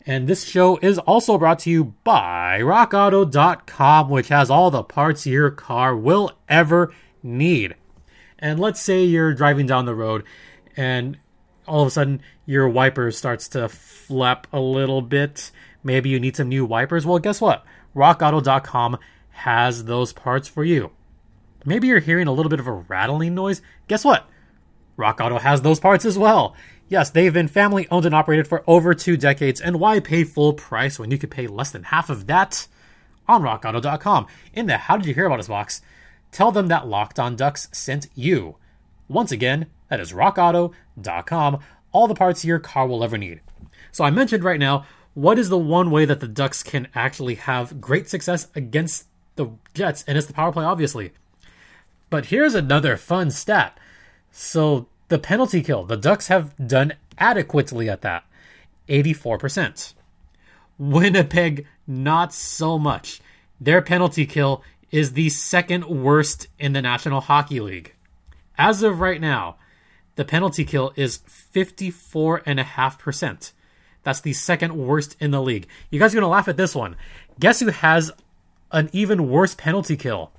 And 0.06 0.28
this 0.28 0.44
show 0.44 0.80
is 0.82 0.98
also 0.98 1.38
brought 1.38 1.60
to 1.60 1.70
you 1.70 1.94
by 2.04 2.60
RockAuto.com, 2.62 4.10
which 4.10 4.30
has 4.30 4.50
all 4.50 4.72
the 4.72 4.84
parts 4.84 5.28
your 5.28 5.52
car 5.52 5.96
will 5.96 6.32
ever 6.50 6.94
need. 7.22 7.76
And 8.40 8.60
let's 8.60 8.82
say 8.82 9.04
you're 9.04 9.36
driving 9.36 9.68
down 9.68 9.86
the 9.86 9.94
road 9.94 10.24
and 10.76 11.20
all 11.68 11.84
of 11.84 11.88
a 11.88 11.92
sudden 11.92 12.22
your 12.46 12.68
wiper 12.68 13.12
starts 13.12 13.48
to 13.50 13.70
flap 13.70 14.48
a 14.52 14.60
little 14.60 15.02
bit. 15.04 15.52
Maybe 15.84 16.10
you 16.10 16.20
need 16.20 16.36
some 16.36 16.50
new 16.50 16.66
wipers. 16.66 17.06
Well, 17.06 17.20
guess 17.20 17.42
what? 17.42 17.66
RockAuto.com 17.96 18.98
has 19.30 19.86
those 19.86 20.14
parts 20.14 20.48
for 20.48 20.64
you. 20.64 20.92
Maybe 21.66 21.88
you're 21.88 22.00
hearing 22.00 22.28
a 22.28 22.32
little 22.32 22.50
bit 22.50 22.60
of 22.60 22.68
a 22.68 22.72
rattling 22.72 23.36
noise. 23.36 23.62
Guess 23.88 24.06
what? 24.06 24.28
Rock 24.98 25.20
Auto 25.22 25.40
has 25.40 25.62
those 25.62 25.80
parts 25.80 26.06
as 26.06 26.18
well. 26.18 26.56
Yes, 26.88 27.10
they've 27.10 27.34
been 27.34 27.48
family 27.48 27.88
owned 27.90 28.06
and 28.06 28.14
operated 28.14 28.48
for 28.48 28.64
over 28.68 28.94
two 28.94 29.16
decades, 29.16 29.62
and 29.62 29.80
why 29.80 30.00
pay 30.00 30.24
full 30.24 30.54
price 30.54 31.00
when 31.00 31.10
you 31.10 31.18
could 31.18 31.32
pay 31.32 31.48
less 31.48 31.72
than 31.72 31.84
half 31.84 32.10
of 32.10 32.28
that 32.28 32.68
on 33.28 33.42
rockauto.com? 33.42 34.28
In 34.54 34.66
the 34.66 34.78
How 34.78 34.98
Did 34.98 35.06
You 35.06 35.14
Hear 35.14 35.28
About 35.28 35.40
Us 35.40 35.48
box, 35.48 35.82
tell 36.32 36.52
them 36.52 36.68
that 36.68 36.88
Locked 36.88 37.20
On 37.20 37.36
Ducks 37.36 37.70
sent 37.72 38.10
you. 38.14 38.58
Once 39.08 39.32
again, 39.32 39.68
that 39.90 40.02
is 40.02 40.12
rockauto.com, 40.12 41.60
all 41.94 42.08
the 42.08 42.16
parts 42.16 42.44
your 42.44 42.60
car 42.60 42.88
will 42.88 43.04
ever 43.04 43.18
need. 43.18 43.42
So 43.92 44.04
I 44.04 44.12
mentioned 44.12 44.44
right 44.44 44.60
now, 44.60 44.86
what 45.14 45.38
is 45.38 45.50
the 45.50 45.58
one 45.58 45.92
way 45.92 46.06
that 46.06 46.20
the 46.20 46.28
Ducks 46.28 46.64
can 46.64 46.88
actually 46.96 47.36
have 47.36 47.82
great 47.82 48.10
success 48.10 48.48
against 48.56 49.06
the 49.36 49.50
Jets? 49.74 50.04
And 50.08 50.18
it's 50.18 50.28
the 50.28 50.34
power 50.34 50.52
play, 50.52 50.66
obviously. 50.66 51.12
But 52.10 52.28
here's 52.28 52.56
another 52.56 52.98
fun 52.98 53.32
stat. 53.32 53.78
So 54.32 54.88
the 55.10 55.20
penalty 55.20 55.62
kill, 55.62 55.84
the 55.84 55.98
Ducks 55.98 56.28
have 56.28 56.56
done 56.66 56.94
adequately 57.18 57.90
at 57.90 58.02
that 58.02 58.24
84%. 58.88 59.94
Winnipeg, 60.78 61.68
not 61.86 62.34
so 62.34 62.80
much. 62.80 63.20
Their 63.60 63.82
penalty 63.82 64.26
kill 64.26 64.64
is 64.90 65.12
the 65.14 65.28
second 65.30 65.86
worst 65.86 66.48
in 66.58 66.74
the 66.74 66.82
National 66.82 67.22
Hockey 67.22 67.60
League. 67.60 67.94
As 68.58 68.84
of 68.84 69.00
right 69.00 69.22
now, 69.22 69.56
the 70.16 70.26
penalty 70.26 70.66
kill 70.66 70.92
is 70.96 71.20
54.5%. 71.20 73.52
That's 74.04 74.22
the 74.22 74.34
second 74.34 74.76
worst 74.76 75.16
in 75.20 75.32
the 75.32 75.42
league. 75.42 75.68
You 75.90 76.00
guys 76.00 76.14
are 76.14 76.18
going 76.18 76.24
to 76.24 76.28
laugh 76.28 76.48
at 76.48 76.58
this 76.58 76.76
one. 76.76 76.96
Guess 77.40 77.60
who 77.60 77.68
has 77.68 78.12
an 78.72 78.90
even 78.94 79.30
worse 79.30 79.56
penalty 79.56 79.96
kill? 79.96 80.32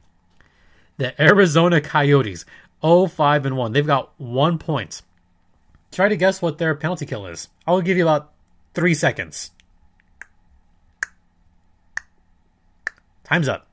The 0.96 1.20
Arizona 1.20 1.80
Coyotes. 1.80 2.44
5 2.82 3.46
and 3.46 3.56
1. 3.56 3.72
They've 3.72 3.86
got 3.86 4.10
one 4.18 4.58
point. 4.58 5.02
Try 5.92 6.08
to 6.08 6.16
guess 6.16 6.42
what 6.42 6.58
their 6.58 6.74
penalty 6.74 7.06
kill 7.06 7.26
is. 7.26 7.48
I'll 7.66 7.80
give 7.80 7.96
you 7.96 8.02
about 8.02 8.32
three 8.74 8.94
seconds. 8.94 9.52
Time's 13.24 13.48
up. 13.48 13.66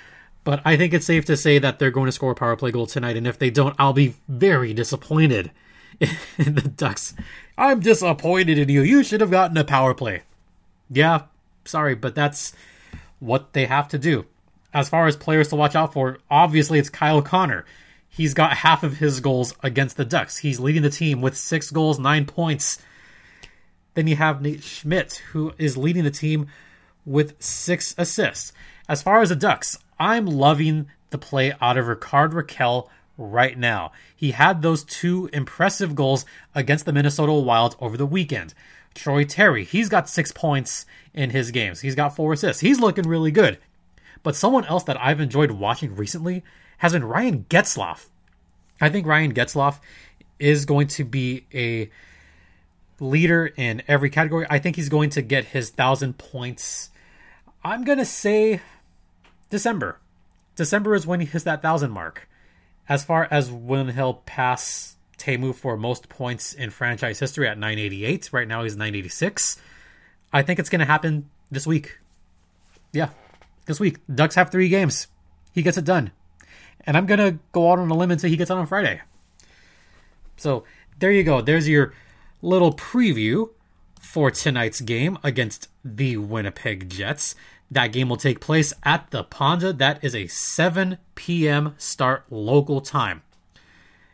but 0.43 0.61
I 0.65 0.75
think 0.75 0.93
it's 0.93 1.05
safe 1.05 1.25
to 1.25 1.37
say 1.37 1.59
that 1.59 1.79
they're 1.79 1.91
going 1.91 2.07
to 2.07 2.11
score 2.11 2.31
a 2.31 2.35
power 2.35 2.55
play 2.55 2.71
goal 2.71 2.87
tonight, 2.87 3.17
and 3.17 3.27
if 3.27 3.37
they 3.37 3.49
don't, 3.49 3.75
I'll 3.77 3.93
be 3.93 4.15
very 4.27 4.73
disappointed 4.73 5.51
in 6.37 6.55
the 6.55 6.67
Ducks. 6.75 7.13
I'm 7.57 7.79
disappointed 7.79 8.57
in 8.57 8.69
you. 8.69 8.81
You 8.81 9.03
should 9.03 9.21
have 9.21 9.31
gotten 9.31 9.57
a 9.57 9.63
power 9.63 9.93
play. 9.93 10.23
Yeah, 10.89 11.23
sorry, 11.65 11.95
but 11.95 12.15
that's 12.15 12.53
what 13.19 13.53
they 13.53 13.65
have 13.65 13.87
to 13.89 13.99
do. 13.99 14.25
As 14.73 14.89
far 14.89 15.05
as 15.05 15.15
players 15.15 15.49
to 15.49 15.55
watch 15.55 15.75
out 15.75 15.93
for, 15.93 16.17
obviously 16.29 16.79
it's 16.79 16.89
Kyle 16.89 17.21
Connor. 17.21 17.65
He's 18.09 18.33
got 18.33 18.57
half 18.57 18.83
of 18.83 18.97
his 18.97 19.19
goals 19.19 19.53
against 19.63 19.95
the 19.95 20.05
Ducks. 20.05 20.37
He's 20.37 20.59
leading 20.59 20.81
the 20.81 20.89
team 20.89 21.21
with 21.21 21.37
six 21.37 21.69
goals, 21.71 21.99
nine 21.99 22.25
points. 22.25 22.81
Then 23.93 24.07
you 24.07 24.15
have 24.15 24.41
Nate 24.41 24.63
Schmidt, 24.63 25.21
who 25.31 25.53
is 25.57 25.77
leading 25.77 26.03
the 26.03 26.11
team 26.11 26.47
with 27.05 27.41
six 27.41 27.93
assists. 27.97 28.53
As 28.89 29.01
far 29.01 29.21
as 29.21 29.29
the 29.29 29.35
Ducks, 29.35 29.77
I'm 30.01 30.25
loving 30.25 30.87
the 31.11 31.19
play 31.19 31.53
out 31.61 31.77
of 31.77 31.85
Rickard 31.85 32.31
Rakell 32.31 32.89
right 33.19 33.55
now. 33.55 33.91
He 34.15 34.31
had 34.31 34.63
those 34.63 34.83
two 34.83 35.29
impressive 35.31 35.93
goals 35.93 36.25
against 36.55 36.85
the 36.85 36.91
Minnesota 36.91 37.33
Wild 37.33 37.75
over 37.79 37.97
the 37.97 38.07
weekend. 38.07 38.55
Troy 38.95 39.25
Terry, 39.25 39.63
he's 39.63 39.89
got 39.89 40.09
six 40.09 40.31
points 40.31 40.87
in 41.13 41.29
his 41.29 41.51
games. 41.51 41.81
He's 41.81 41.93
got 41.93 42.15
four 42.15 42.33
assists. 42.33 42.61
He's 42.61 42.79
looking 42.79 43.07
really 43.07 43.29
good. 43.29 43.59
But 44.23 44.35
someone 44.35 44.65
else 44.65 44.83
that 44.85 44.99
I've 44.99 45.21
enjoyed 45.21 45.51
watching 45.51 45.95
recently 45.95 46.43
has 46.79 46.93
been 46.93 47.03
Ryan 47.03 47.45
Getzlaf. 47.47 48.07
I 48.81 48.89
think 48.89 49.05
Ryan 49.05 49.35
Getzlaf 49.35 49.79
is 50.39 50.65
going 50.65 50.87
to 50.87 51.03
be 51.03 51.45
a 51.53 51.91
leader 52.99 53.53
in 53.55 53.83
every 53.87 54.09
category. 54.09 54.47
I 54.49 54.57
think 54.57 54.77
he's 54.77 54.89
going 54.89 55.11
to 55.11 55.21
get 55.21 55.45
his 55.45 55.69
thousand 55.69 56.17
points. 56.17 56.89
I'm 57.63 57.83
gonna 57.83 58.03
say 58.03 58.61
December. 59.51 59.99
December 60.55 60.95
is 60.95 61.05
when 61.05 61.19
he 61.19 61.27
hits 61.27 61.43
that 61.43 61.61
thousand 61.61 61.91
mark. 61.91 62.27
As 62.89 63.05
far 63.05 63.27
as 63.29 63.51
when 63.51 63.89
he'll 63.89 64.15
pass 64.15 64.95
Teemu 65.19 65.53
for 65.53 65.77
most 65.77 66.09
points 66.09 66.53
in 66.53 66.71
franchise 66.71 67.19
history 67.19 67.47
at 67.47 67.59
988, 67.59 68.29
right 68.33 68.47
now 68.47 68.63
he's 68.63 68.75
986. 68.75 69.61
I 70.33 70.41
think 70.41 70.57
it's 70.57 70.69
going 70.69 70.79
to 70.79 70.85
happen 70.85 71.29
this 71.51 71.67
week. 71.67 71.99
Yeah, 72.91 73.09
this 73.65 73.79
week. 73.79 73.97
Ducks 74.13 74.35
have 74.35 74.49
three 74.49 74.69
games. 74.69 75.07
He 75.53 75.61
gets 75.61 75.77
it 75.77 75.85
done. 75.85 76.11
And 76.85 76.97
I'm 76.97 77.05
going 77.05 77.19
to 77.19 77.37
go 77.51 77.71
out 77.71 77.79
on 77.79 77.91
a 77.91 77.95
limb 77.95 78.11
and 78.11 78.19
say 78.19 78.29
he 78.29 78.37
gets 78.37 78.49
it 78.49 78.57
on 78.57 78.65
Friday. 78.65 79.01
So 80.37 80.63
there 80.97 81.11
you 81.11 81.23
go. 81.23 81.41
There's 81.41 81.69
your 81.69 81.93
little 82.41 82.73
preview 82.73 83.49
for 83.99 84.31
tonight's 84.31 84.81
game 84.81 85.19
against 85.23 85.67
the 85.85 86.17
Winnipeg 86.17 86.89
Jets. 86.89 87.35
That 87.71 87.93
game 87.93 88.09
will 88.09 88.17
take 88.17 88.41
place 88.41 88.73
at 88.83 89.09
the 89.11 89.23
Ponda. 89.23 89.77
That 89.77 90.03
is 90.03 90.13
a 90.13 90.27
7 90.27 90.97
p.m. 91.15 91.73
start 91.77 92.25
local 92.29 92.81
time. 92.81 93.21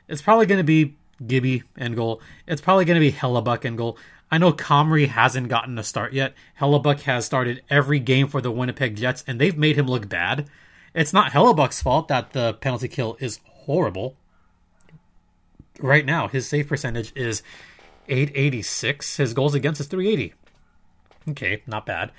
It's 0.07 0.21
probably 0.21 0.45
going 0.45 0.59
to 0.59 0.63
be 0.63 0.95
Gibby 1.25 1.63
and 1.75 1.95
goal. 1.95 2.21
It's 2.45 2.61
probably 2.61 2.85
going 2.85 3.01
to 3.01 3.05
be 3.05 3.11
Hellebuyck 3.11 3.65
and 3.65 3.75
goal. 3.75 3.97
I 4.29 4.37
know 4.37 4.53
Comrie 4.53 5.07
hasn't 5.07 5.49
gotten 5.49 5.77
a 5.79 5.83
start 5.83 6.13
yet. 6.13 6.35
Hellebuyck 6.59 7.01
has 7.01 7.25
started 7.25 7.63
every 7.69 7.99
game 7.99 8.27
for 8.27 8.41
the 8.41 8.51
Winnipeg 8.51 8.95
Jets, 8.95 9.23
and 9.25 9.41
they've 9.41 9.57
made 9.57 9.77
him 9.77 9.87
look 9.87 10.07
bad. 10.07 10.47
It's 10.93 11.13
not 11.13 11.31
Hellebuyck's 11.31 11.81
fault 11.81 12.09
that 12.09 12.33
the 12.33 12.53
penalty 12.55 12.87
kill 12.87 13.17
is 13.19 13.39
horrible. 13.45 14.15
Right 15.79 16.05
now, 16.05 16.27
his 16.27 16.47
save 16.47 16.67
percentage 16.67 17.11
is 17.15 17.41
886. 18.07 19.17
His 19.17 19.33
goals 19.33 19.55
against 19.55 19.81
is 19.81 19.87
380. 19.87 20.33
Okay, 21.29 21.63
not 21.65 21.85
bad. 21.85 22.11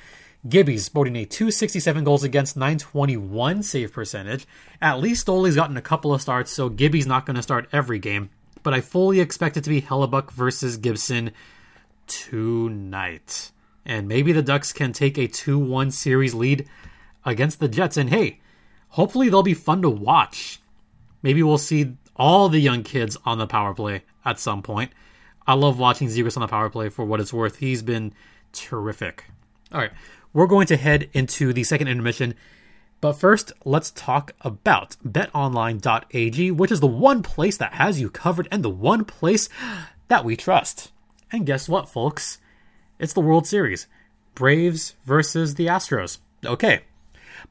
Gibby's 0.46 0.84
sporting 0.84 1.16
a 1.16 1.24
267 1.24 2.04
goals 2.04 2.22
against 2.22 2.56
921 2.56 3.62
save 3.62 3.92
percentage. 3.92 4.46
At 4.80 5.00
least 5.00 5.22
Stoley's 5.22 5.56
gotten 5.56 5.76
a 5.76 5.82
couple 5.82 6.14
of 6.14 6.22
starts, 6.22 6.52
so 6.52 6.68
Gibby's 6.68 7.06
not 7.06 7.26
going 7.26 7.36
to 7.36 7.42
start 7.42 7.68
every 7.72 7.98
game. 7.98 8.30
But 8.62 8.74
I 8.74 8.80
fully 8.80 9.20
expect 9.20 9.56
it 9.56 9.64
to 9.64 9.70
be 9.70 9.82
Hellebuyck 9.82 10.30
versus 10.30 10.76
Gibson 10.76 11.32
tonight. 12.06 13.50
And 13.84 14.06
maybe 14.06 14.32
the 14.32 14.42
Ducks 14.42 14.72
can 14.72 14.92
take 14.92 15.18
a 15.18 15.26
2 15.26 15.58
1 15.58 15.90
series 15.90 16.34
lead 16.34 16.68
against 17.24 17.58
the 17.58 17.68
Jets. 17.68 17.96
And 17.96 18.10
hey, 18.10 18.40
hopefully 18.90 19.28
they'll 19.28 19.42
be 19.42 19.54
fun 19.54 19.82
to 19.82 19.90
watch. 19.90 20.60
Maybe 21.22 21.42
we'll 21.42 21.58
see 21.58 21.94
all 22.14 22.48
the 22.48 22.60
young 22.60 22.82
kids 22.82 23.16
on 23.24 23.38
the 23.38 23.46
power 23.46 23.74
play 23.74 24.04
at 24.24 24.38
some 24.38 24.62
point. 24.62 24.92
I 25.46 25.54
love 25.54 25.78
watching 25.78 26.08
Zegras 26.08 26.36
on 26.36 26.42
the 26.42 26.48
power 26.48 26.68
play 26.68 26.90
for 26.90 27.04
what 27.04 27.20
it's 27.20 27.32
worth. 27.32 27.56
He's 27.56 27.82
been 27.82 28.12
terrific. 28.52 29.24
All 29.72 29.80
right, 29.80 29.92
we're 30.38 30.46
going 30.46 30.68
to 30.68 30.76
head 30.76 31.10
into 31.14 31.52
the 31.52 31.64
second 31.64 31.88
intermission. 31.88 32.32
But 33.00 33.14
first, 33.14 33.52
let's 33.64 33.90
talk 33.90 34.30
about 34.40 34.96
betonline.ag, 35.04 36.52
which 36.52 36.70
is 36.70 36.78
the 36.78 36.86
one 36.86 37.24
place 37.24 37.56
that 37.56 37.72
has 37.72 38.00
you 38.00 38.08
covered 38.08 38.46
and 38.52 38.64
the 38.64 38.70
one 38.70 39.04
place 39.04 39.48
that 40.06 40.24
we 40.24 40.36
trust. 40.36 40.92
And 41.32 41.44
guess 41.44 41.68
what, 41.68 41.88
folks? 41.88 42.38
It's 43.00 43.14
the 43.14 43.20
World 43.20 43.48
Series. 43.48 43.88
Braves 44.36 44.94
versus 45.04 45.56
the 45.56 45.66
Astros. 45.66 46.18
Okay. 46.46 46.82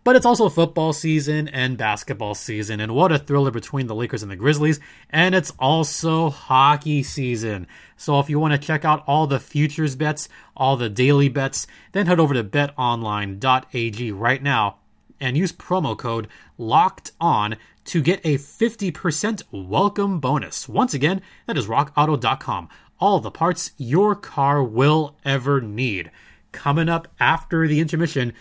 But 0.03 0.15
it's 0.15 0.25
also 0.25 0.49
football 0.49 0.93
season 0.93 1.47
and 1.47 1.77
basketball 1.77 2.35
season, 2.35 2.79
and 2.79 2.93
what 2.93 3.11
a 3.11 3.19
thriller 3.19 3.51
between 3.51 3.87
the 3.87 3.95
Lakers 3.95 4.23
and 4.23 4.31
the 4.31 4.35
Grizzlies. 4.35 4.79
And 5.09 5.35
it's 5.35 5.53
also 5.59 6.29
hockey 6.29 7.03
season. 7.03 7.67
So 7.95 8.19
if 8.19 8.29
you 8.29 8.39
want 8.39 8.53
to 8.53 8.67
check 8.67 8.85
out 8.85 9.03
all 9.07 9.27
the 9.27 9.39
futures 9.39 9.95
bets, 9.95 10.29
all 10.55 10.77
the 10.77 10.89
daily 10.89 11.29
bets, 11.29 11.67
then 11.91 12.07
head 12.07 12.19
over 12.19 12.33
to 12.33 12.43
betonline.ag 12.43 14.11
right 14.11 14.43
now 14.43 14.77
and 15.19 15.37
use 15.37 15.51
promo 15.51 15.97
code 15.97 16.27
LOCKED 16.57 17.11
ON 17.19 17.57
to 17.85 18.01
get 18.01 18.19
a 18.25 18.37
50% 18.37 19.43
welcome 19.51 20.19
bonus. 20.19 20.67
Once 20.67 20.93
again, 20.93 21.21
that 21.45 21.57
is 21.57 21.67
rockauto.com. 21.67 22.69
All 22.99 23.19
the 23.19 23.31
parts 23.31 23.71
your 23.77 24.15
car 24.15 24.63
will 24.63 25.15
ever 25.23 25.61
need. 25.61 26.11
Coming 26.51 26.89
up 26.89 27.07
after 27.19 27.67
the 27.67 27.79
intermission, 27.79 28.33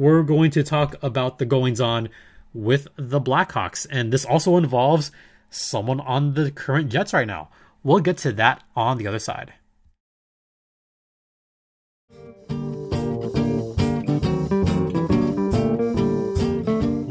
we're 0.00 0.22
going 0.22 0.50
to 0.50 0.62
talk 0.62 0.96
about 1.02 1.38
the 1.38 1.44
goings 1.44 1.78
on 1.78 2.08
with 2.54 2.88
the 2.96 3.20
Blackhawks. 3.20 3.86
And 3.90 4.10
this 4.10 4.24
also 4.24 4.56
involves 4.56 5.12
someone 5.50 6.00
on 6.00 6.32
the 6.32 6.50
current 6.50 6.90
Jets 6.90 7.12
right 7.12 7.26
now. 7.26 7.50
We'll 7.84 8.00
get 8.00 8.16
to 8.18 8.32
that 8.32 8.62
on 8.74 8.96
the 8.96 9.06
other 9.06 9.18
side. 9.18 9.52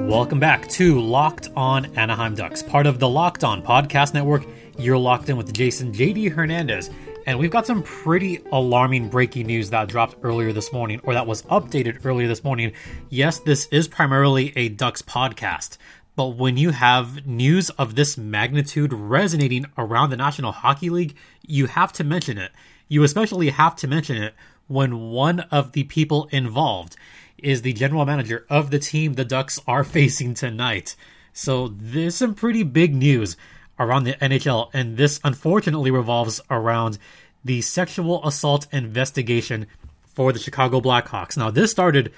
Welcome 0.09 0.39
back 0.39 0.67
to 0.69 0.99
Locked 0.99 1.49
On 1.55 1.85
Anaheim 1.95 2.33
Ducks, 2.33 2.63
part 2.63 2.87
of 2.87 2.97
the 2.97 3.07
Locked 3.07 3.43
On 3.43 3.61
Podcast 3.61 4.15
Network. 4.15 4.47
You're 4.79 4.97
locked 4.97 5.29
in 5.29 5.37
with 5.37 5.53
Jason 5.53 5.93
JD 5.93 6.31
Hernandez, 6.31 6.89
and 7.29 7.37
we've 7.37 7.51
got 7.51 7.67
some 7.67 7.83
pretty 7.83 8.41
alarming 8.51 9.07
breaking 9.07 9.45
news 9.45 9.69
that 9.69 9.87
dropped 9.87 10.15
earlier 10.23 10.51
this 10.51 10.73
morning, 10.73 10.99
or 11.03 11.13
that 11.13 11.27
was 11.27 11.43
updated 11.43 12.03
earlier 12.03 12.27
this 12.27 12.43
morning. 12.43 12.71
Yes, 13.11 13.37
this 13.37 13.67
is 13.67 13.87
primarily 13.87 14.51
a 14.55 14.69
Ducks 14.69 15.03
podcast, 15.03 15.77
but 16.15 16.29
when 16.29 16.57
you 16.57 16.71
have 16.71 17.27
news 17.27 17.69
of 17.69 17.93
this 17.93 18.17
magnitude 18.17 18.91
resonating 18.91 19.67
around 19.77 20.09
the 20.09 20.17
National 20.17 20.51
Hockey 20.51 20.89
League, 20.89 21.15
you 21.45 21.67
have 21.67 21.93
to 21.93 22.03
mention 22.03 22.39
it. 22.39 22.51
You 22.87 23.03
especially 23.03 23.51
have 23.51 23.75
to 23.75 23.87
mention 23.87 24.17
it 24.17 24.33
when 24.65 25.11
one 25.11 25.41
of 25.51 25.73
the 25.73 25.83
people 25.83 26.27
involved 26.31 26.95
is 27.37 27.61
the 27.61 27.73
general 27.73 28.07
manager 28.07 28.47
of 28.49 28.71
the 28.71 28.79
team 28.79 29.13
the 29.13 29.23
Ducks 29.23 29.59
are 29.67 29.83
facing 29.83 30.33
tonight. 30.33 30.95
So 31.31 31.67
there's 31.67 32.15
some 32.15 32.33
pretty 32.33 32.63
big 32.63 32.95
news 32.95 33.37
around 33.79 34.03
the 34.03 34.13
NHL, 34.13 34.69
and 34.73 34.97
this 34.97 35.19
unfortunately 35.23 35.91
revolves 35.91 36.41
around 36.49 36.97
the 37.43 37.61
sexual 37.61 38.25
assault 38.25 38.67
investigation 38.71 39.65
for 40.03 40.33
the 40.33 40.39
Chicago 40.39 40.81
Blackhawks. 40.81 41.37
Now, 41.37 41.49
this 41.49 41.71
started 41.71 42.11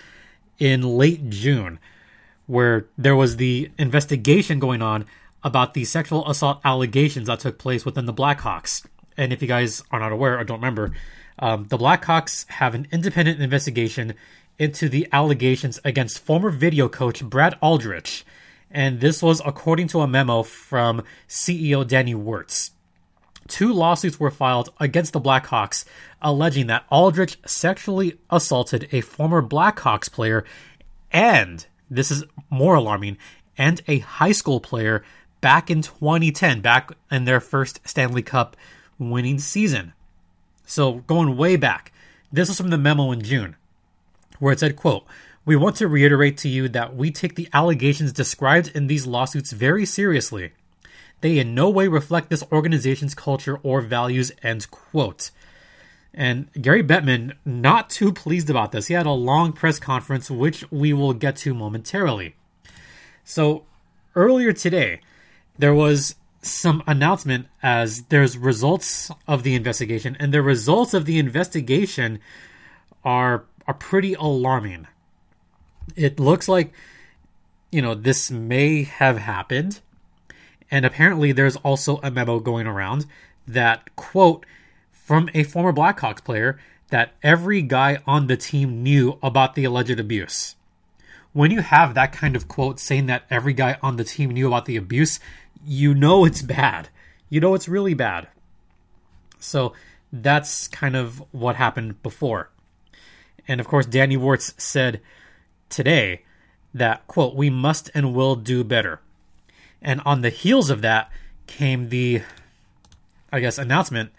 in 0.57 0.81
late 0.81 1.29
June, 1.29 1.79
where 2.47 2.87
there 2.97 3.15
was 3.15 3.37
the 3.37 3.71
investigation 3.77 4.59
going 4.59 4.81
on 4.81 5.05
about 5.43 5.73
the 5.73 5.85
sexual 5.85 6.27
assault 6.29 6.59
allegations 6.63 7.27
that 7.27 7.39
took 7.39 7.57
place 7.57 7.85
within 7.85 8.05
the 8.05 8.13
Blackhawks. 8.13 8.85
And 9.17 9.31
if 9.33 9.41
you 9.41 9.47
guys 9.47 9.83
are 9.91 9.99
not 9.99 10.11
aware 10.11 10.37
or 10.37 10.43
don't 10.43 10.59
remember, 10.59 10.91
um, 11.39 11.65
the 11.69 11.77
Blackhawks 11.77 12.47
have 12.49 12.75
an 12.75 12.87
independent 12.91 13.41
investigation 13.41 14.13
into 14.59 14.89
the 14.89 15.07
allegations 15.11 15.79
against 15.83 16.19
former 16.19 16.49
video 16.49 16.87
coach 16.87 17.23
Brad 17.23 17.57
Aldrich. 17.61 18.23
And 18.71 18.99
this 18.99 19.21
was 19.21 19.41
according 19.45 19.87
to 19.89 20.01
a 20.01 20.07
memo 20.07 20.43
from 20.43 21.03
CEO 21.27 21.85
Danny 21.85 22.15
Wirtz. 22.15 22.71
Two 23.47 23.73
lawsuits 23.73 24.19
were 24.19 24.31
filed 24.31 24.71
against 24.79 25.13
the 25.13 25.19
Blackhawks 25.19 25.83
alleging 26.21 26.67
that 26.67 26.85
Aldrich 26.89 27.37
sexually 27.45 28.17
assaulted 28.29 28.87
a 28.91 29.01
former 29.01 29.41
Blackhawks 29.41 30.09
player 30.09 30.45
and, 31.11 31.65
this 31.89 32.11
is 32.11 32.23
more 32.49 32.75
alarming, 32.75 33.17
and 33.57 33.81
a 33.87 33.99
high 33.99 34.31
school 34.31 34.61
player 34.61 35.03
back 35.41 35.69
in 35.69 35.81
2010, 35.81 36.61
back 36.61 36.91
in 37.09 37.25
their 37.25 37.41
first 37.41 37.81
Stanley 37.83 38.21
Cup 38.21 38.55
winning 38.97 39.39
season. 39.39 39.91
So 40.65 40.99
going 41.07 41.35
way 41.35 41.57
back, 41.57 41.91
this 42.31 42.47
was 42.47 42.57
from 42.57 42.69
the 42.69 42.77
memo 42.77 43.11
in 43.11 43.21
June 43.21 43.57
where 44.39 44.53
it 44.53 44.59
said, 44.59 44.75
quote, 44.75 45.05
we 45.45 45.55
want 45.55 45.75
to 45.77 45.87
reiterate 45.87 46.37
to 46.39 46.49
you 46.49 46.69
that 46.69 46.95
we 46.95 47.11
take 47.11 47.35
the 47.35 47.49
allegations 47.53 48.13
described 48.13 48.71
in 48.75 48.87
these 48.87 49.07
lawsuits 49.07 49.51
very 49.51 49.85
seriously. 49.85 50.51
They 51.21 51.39
in 51.39 51.55
no 51.55 51.69
way 51.69 51.87
reflect 51.87 52.29
this 52.29 52.43
organization's 52.51 53.15
culture 53.15 53.59
or 53.63 53.81
values, 53.81 54.31
end 54.43 54.69
quote. 54.71 55.31
And 56.13 56.51
Gary 56.53 56.83
Bettman, 56.83 57.33
not 57.45 57.89
too 57.89 58.11
pleased 58.11 58.49
about 58.49 58.71
this. 58.71 58.87
He 58.87 58.93
had 58.93 59.05
a 59.05 59.11
long 59.11 59.53
press 59.53 59.79
conference, 59.79 60.29
which 60.29 60.69
we 60.71 60.93
will 60.93 61.13
get 61.13 61.37
to 61.37 61.53
momentarily. 61.53 62.35
So, 63.23 63.63
earlier 64.15 64.51
today, 64.51 64.99
there 65.57 65.73
was 65.73 66.15
some 66.41 66.83
announcement 66.85 67.47
as 67.63 68.03
there's 68.03 68.37
results 68.37 69.11
of 69.27 69.43
the 69.43 69.55
investigation, 69.55 70.17
and 70.19 70.33
the 70.33 70.41
results 70.41 70.93
of 70.93 71.05
the 71.05 71.17
investigation 71.17 72.19
are 73.03 73.45
are 73.67 73.73
pretty 73.75 74.15
alarming. 74.15 74.87
It 75.95 76.19
looks 76.19 76.47
like, 76.47 76.73
you 77.71 77.81
know, 77.81 77.95
this 77.95 78.31
may 78.31 78.83
have 78.83 79.17
happened. 79.17 79.79
And 80.69 80.85
apparently, 80.85 81.31
there's 81.31 81.57
also 81.57 81.99
a 82.01 82.11
memo 82.11 82.39
going 82.39 82.67
around 82.67 83.05
that, 83.47 83.95
quote, 83.95 84.45
from 84.91 85.29
a 85.33 85.43
former 85.43 85.73
Blackhawks 85.73 86.23
player, 86.23 86.59
that 86.89 87.13
every 87.23 87.61
guy 87.61 87.99
on 88.05 88.27
the 88.27 88.37
team 88.37 88.83
knew 88.83 89.17
about 89.21 89.55
the 89.55 89.63
alleged 89.63 89.99
abuse. 89.99 90.55
When 91.33 91.51
you 91.51 91.61
have 91.61 91.93
that 91.93 92.11
kind 92.11 92.35
of 92.35 92.47
quote 92.47 92.79
saying 92.79 93.05
that 93.07 93.23
every 93.29 93.53
guy 93.53 93.77
on 93.81 93.95
the 93.95 94.03
team 94.03 94.31
knew 94.31 94.47
about 94.47 94.65
the 94.65 94.75
abuse, 94.75 95.19
you 95.65 95.93
know 95.93 96.25
it's 96.25 96.41
bad. 96.41 96.89
You 97.29 97.39
know 97.39 97.53
it's 97.53 97.69
really 97.69 97.93
bad. 97.93 98.27
So 99.39 99.73
that's 100.11 100.67
kind 100.67 100.95
of 100.95 101.23
what 101.31 101.55
happened 101.55 102.03
before. 102.03 102.49
And 103.47 103.59
of 103.59 103.67
course, 103.67 103.85
Danny 103.85 104.17
Wirtz 104.17 104.53
said 104.57 105.01
today 105.71 106.23
that, 106.73 107.07
quote, 107.07 107.35
we 107.35 107.49
must 107.49 107.89
and 107.93 108.13
will 108.13 108.35
do 108.35 108.63
better. 108.63 108.99
And 109.81 110.01
on 110.05 110.21
the 110.21 110.29
heels 110.29 110.69
of 110.69 110.81
that 110.81 111.11
came 111.47 111.89
the, 111.89 112.21
I 113.31 113.39
guess, 113.39 113.57
announcement 113.57 114.11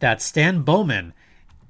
that 0.00 0.20
Stan 0.20 0.62
Bowman 0.62 1.12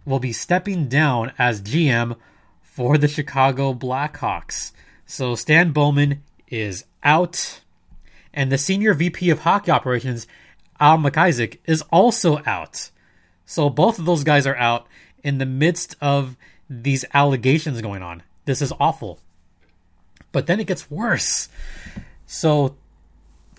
will 0.04 0.18
be 0.18 0.32
stepping 0.32 0.88
down 0.88 1.32
as 1.38 1.60
GM 1.60 2.16
for 2.62 2.96
the 2.96 3.08
Chicago 3.08 3.74
Blackhawks. 3.74 4.72
So 5.04 5.34
Stan 5.34 5.72
Bowman 5.72 6.22
is 6.48 6.84
out, 7.02 7.60
and 8.32 8.50
the 8.50 8.58
senior 8.58 8.94
VP 8.94 9.30
of 9.30 9.40
hockey 9.40 9.70
operations, 9.70 10.26
Al 10.80 10.98
MacIsaac, 10.98 11.58
is 11.66 11.82
also 11.92 12.42
out. 12.46 12.90
So 13.44 13.70
both 13.70 13.98
of 13.98 14.04
those 14.04 14.24
guys 14.24 14.46
are 14.46 14.56
out 14.56 14.86
in 15.22 15.38
the 15.38 15.46
midst 15.46 15.96
of 16.00 16.36
these 16.68 17.04
allegations 17.14 17.80
going 17.80 18.02
on. 18.02 18.22
This 18.46 18.62
is 18.62 18.72
awful. 18.80 19.20
But 20.32 20.46
then 20.46 20.59
it 20.59 20.66
gets 20.66 20.90
worse. 20.90 21.48
So, 22.26 22.76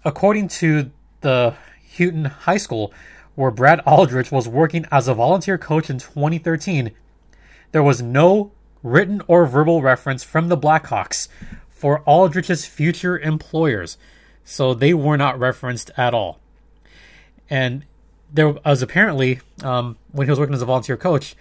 according 0.04 0.48
to 0.50 0.92
the 1.22 1.56
Houghton 1.98 2.26
High 2.26 2.58
School, 2.58 2.92
where 3.36 3.52
Brad 3.52 3.82
Aldrich 3.86 4.32
was 4.32 4.48
working 4.48 4.86
as 4.92 5.08
a 5.08 5.14
volunteer 5.14 5.58
coach 5.58 5.90
in 5.90 6.00
2013, 6.00 6.92
there 7.72 7.84
was 7.84 8.02
no 8.02 8.52
written 8.82 9.22
or 9.28 9.46
verbal 9.46 9.82
reference 9.82 10.24
from 10.24 10.48
the 10.48 10.58
Blackhawks 10.58 11.28
for 11.70 12.02
Aldrich's 12.06 12.66
future 12.66 13.20
employers. 13.20 13.98
So 14.44 14.74
they 14.74 14.94
were 14.94 15.18
not 15.18 15.40
referenced 15.40 15.92
at 15.98 16.14
all. 16.14 16.40
And 17.50 17.86
there 18.34 18.50
was 18.50 18.82
apparently, 18.82 19.42
um, 19.64 19.98
when 20.12 20.28
he 20.28 20.32
was 20.32 20.40
working 20.40 20.56
as 20.56 20.62
a 20.62 20.66
volunteer 20.66 20.98
coach, 20.98 21.36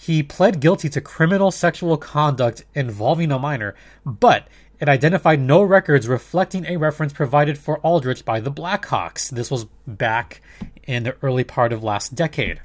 he 0.00 0.22
pled 0.22 0.60
guilty 0.60 0.88
to 0.88 0.98
criminal 0.98 1.50
sexual 1.50 1.98
conduct 1.98 2.64
involving 2.74 3.30
a 3.30 3.38
minor, 3.38 3.74
but 4.06 4.48
it 4.80 4.88
identified 4.88 5.38
no 5.38 5.62
records 5.62 6.08
reflecting 6.08 6.64
a 6.64 6.78
reference 6.78 7.12
provided 7.12 7.58
for 7.58 7.78
Aldrich 7.80 8.24
by 8.24 8.40
the 8.40 8.50
Blackhawks. 8.50 9.28
This 9.28 9.50
was 9.50 9.66
back 9.86 10.40
in 10.84 11.02
the 11.02 11.16
early 11.20 11.44
part 11.44 11.70
of 11.70 11.84
last 11.84 12.14
decade. 12.14 12.62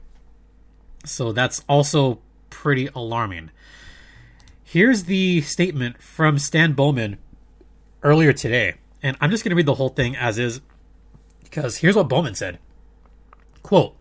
So 1.04 1.34
that's 1.34 1.62
also 1.68 2.20
pretty 2.50 2.88
alarming. 2.96 3.52
Here's 4.64 5.04
the 5.04 5.42
statement 5.42 6.02
from 6.02 6.40
Stan 6.40 6.72
Bowman 6.72 7.18
earlier 8.02 8.32
today, 8.32 8.76
and 9.04 9.18
I'm 9.20 9.30
just 9.30 9.44
going 9.44 9.50
to 9.50 9.58
read 9.58 9.66
the 9.66 9.76
whole 9.76 9.90
thing 9.90 10.16
as 10.16 10.40
is 10.40 10.62
because 11.44 11.76
here's 11.76 11.98
what 11.98 12.08
Bowman 12.08 12.36
said. 12.36 12.60
Quote, 13.62 13.98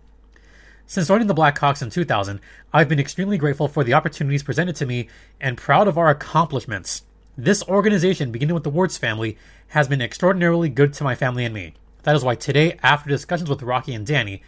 since 0.87 1.09
joining 1.09 1.29
the 1.29 1.35
Blackhawks 1.35 1.81
in 1.81 1.89
2000, 1.89 2.41
I've 2.73 2.91
been 2.91 3.01
extremely 3.01 3.39
grateful 3.39 3.69
for 3.69 3.85
the 3.85 3.95
opportunities 3.95 4.43
presented 4.43 4.77
to 4.77 4.87
me 4.87 5.09
and 5.41 5.57
proud 5.57 5.89
of 5.89 5.97
our 5.97 6.11
accomplishments. 6.11 7.03
This 7.39 7.63
organization, 7.65 8.31
beginning 8.31 8.55
with 8.55 8.65
the 8.65 8.71
Wirtz 8.71 8.99
family, 8.99 9.39
has 9.69 9.89
been 9.89 10.03
extraordinarily 10.03 10.69
good 10.69 10.93
to 10.95 11.05
my 11.05 11.15
family 11.15 11.47
and 11.47 11.55
me. 11.55 11.73
That 12.03 12.15
is 12.15 12.23
why 12.23 12.35
today, 12.35 12.79
after 12.83 13.09
discussions 13.09 13.49
with 13.49 13.63
Rocky 13.63 13.95
and 13.95 14.07
Danny, 14.07 14.43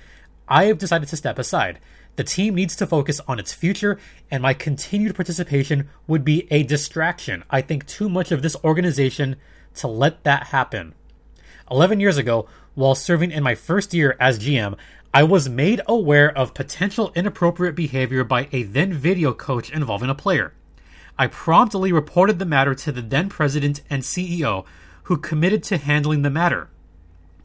I 0.47 0.65
have 0.65 0.77
decided 0.77 1.09
to 1.09 1.17
step 1.17 1.39
aside. 1.39 1.79
The 2.17 2.25
team 2.25 2.55
needs 2.55 2.77
to 2.77 2.87
focus 2.87 3.19
on 3.27 3.39
its 3.39 3.55
future, 3.55 3.99
and 4.31 4.43
my 4.43 4.53
continued 4.53 5.15
participation 5.15 5.89
would 6.07 6.25
be 6.25 6.47
a 6.51 6.65
distraction. 6.65 7.45
I 7.49 7.63
think 7.63 7.87
too 7.87 8.11
much 8.11 8.31
of 8.31 8.43
this 8.43 8.57
organization 8.63 9.37
to 9.77 9.89
let 9.89 10.23
that 10.25 10.49
happen. 10.49 10.95
11 11.71 11.99
years 11.99 12.19
ago, 12.19 12.47
while 12.75 12.95
serving 12.95 13.31
in 13.33 13.43
my 13.43 13.55
first 13.55 13.95
year 13.95 14.17
as 14.21 14.39
GM, 14.39 14.77
I 15.17 15.23
was 15.23 15.49
made 15.49 15.81
aware 15.89 16.31
of 16.37 16.53
potential 16.53 17.11
inappropriate 17.15 17.75
behavior 17.75 18.23
by 18.23 18.49
a 18.53 18.65
then 18.65 18.93
video 18.93 19.33
coach 19.33 19.71
involving 19.71 20.11
a 20.11 20.15
player. 20.15 20.53
I 21.19 21.27
promptly 21.27 21.91
reported 21.91 22.39
the 22.39 22.45
matter 22.45 22.75
to 22.75 22.93
the 22.93 23.01
then 23.01 23.31
president 23.31 23.81
and 23.89 24.03
CEO, 24.03 24.67
who 25.05 25.17
committed 25.17 25.63
to 25.63 25.79
handling 25.79 26.21
the 26.21 26.29
matter. 26.29 26.69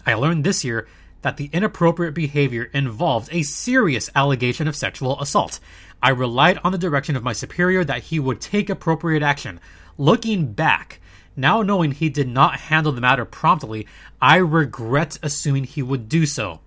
I 0.06 0.16
learned 0.16 0.44
this 0.44 0.66
year 0.66 0.86
that 1.22 1.38
the 1.38 1.50
inappropriate 1.54 2.14
behavior 2.14 2.70
involved 2.74 3.30
a 3.32 3.44
serious 3.44 4.10
allegation 4.16 4.68
of 4.68 4.76
sexual 4.76 5.18
assault. 5.22 5.62
I 6.04 6.10
relied 6.10 6.60
on 6.66 6.74
the 6.74 6.78
direction 6.78 7.16
of 7.16 7.24
my 7.24 7.32
superior 7.32 7.86
that 7.86 8.04
he 8.04 8.20
would 8.20 8.42
take 8.42 8.70
appropriate 8.70 9.24
action. 9.24 9.62
Looking 9.98 10.52
back, 10.52 11.00
now 11.38 11.62
knowing 11.62 11.94
he 11.94 12.10
did 12.10 12.28
not 12.28 12.60
handle 12.68 12.92
the 12.92 13.00
matter 13.00 13.24
promptly, 13.24 13.88
I 14.22 14.40
regret 14.40 15.18
assuming 15.24 15.64
he 15.64 15.82
would 15.82 16.10
do 16.10 16.26
so. 16.26 16.60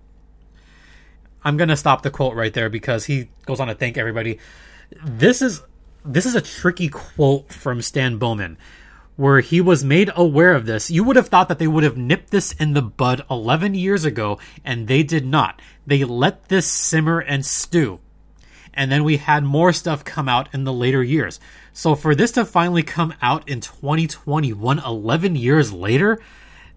I'm 1.45 1.57
to 1.57 1.77
stop 1.77 2.01
the 2.01 2.09
quote 2.09 2.35
right 2.35 2.53
there 2.53 2.69
because 2.69 3.05
he 3.05 3.29
goes 3.45 3.59
on 3.59 3.67
to 3.67 3.75
thank 3.75 3.97
everybody. 3.97 4.39
This 5.05 5.43
is 5.43 5.61
this 6.03 6.25
is 6.25 6.35
a 6.35 6.41
tricky 6.41 6.89
quote 6.89 7.53
from 7.53 7.81
Stan 7.81 8.17
Bowman 8.17 8.57
where 9.15 9.39
he 9.39 9.61
was 9.61 9.83
made 9.83 10.11
aware 10.15 10.53
of 10.53 10.65
this. 10.65 10.91
You 10.91 11.03
would 11.03 11.15
have 11.15 11.29
thought 11.29 11.47
that 11.47 11.57
they 11.59 11.67
would 11.67 11.83
have 11.83 11.97
nipped 11.97 12.31
this 12.31 12.51
in 12.53 12.73
the 12.73 12.81
bud 12.81 13.23
11 13.31 13.73
years 13.73 14.03
ago, 14.03 14.39
and 14.63 14.87
they 14.87 15.03
did 15.03 15.25
not. 15.25 15.61
They 15.87 16.03
let 16.03 16.49
this 16.49 16.67
simmer 16.67 17.19
and 17.19 17.45
stew. 17.45 17.99
And 18.73 18.91
then 18.91 19.05
we 19.05 19.17
had 19.17 19.45
more 19.45 19.71
stuff 19.71 20.03
come 20.03 20.27
out 20.27 20.49
in 20.53 20.65
the 20.65 20.73
later 20.73 21.01
years. 21.01 21.39
So 21.71 21.95
for 21.95 22.13
this 22.13 22.33
to 22.33 22.43
finally 22.43 22.83
come 22.83 23.13
out 23.21 23.47
in 23.47 23.61
2021, 23.61 24.79
11 24.79 25.35
years 25.37 25.71
later, 25.71 26.19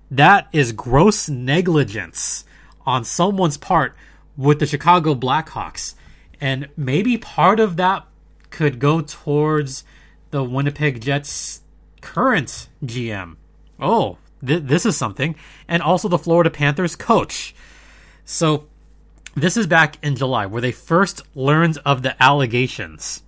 that 0.09 0.46
is 0.52 0.70
gross 0.70 1.28
negligence 1.28 2.44
on 2.87 3.04
someone's 3.04 3.57
part 3.57 3.96
with 4.38 4.61
the 4.61 4.66
Chicago 4.66 5.14
Blackhawks. 5.14 5.94
And 6.40 6.68
maybe 6.77 7.18
part 7.18 7.61
of 7.61 7.77
that 7.77 8.07
could 8.48 8.79
go 8.79 9.03
towards 9.03 9.85
the 10.31 10.42
Winnipeg 10.42 11.01
Jets 11.03 11.61
current 12.01 12.68
GM. 12.85 13.37
Oh, 13.81 14.16
th- 14.46 14.62
this 14.62 14.87
is 14.87 14.96
something. 14.96 15.35
And 15.66 15.83
also 15.83 16.09
the 16.09 16.18
Florida 16.18 16.51
Panthers 16.51 16.96
coach. 16.96 17.55
So 18.24 18.66
this 19.35 19.57
is 19.57 19.66
back 19.66 19.98
in 20.03 20.16
July 20.16 20.46
where 20.46 20.62
they 20.62 20.72
first 20.72 21.22
learned 21.35 21.79
of 21.85 22.03
the 22.03 22.20
allegations. 22.22 23.22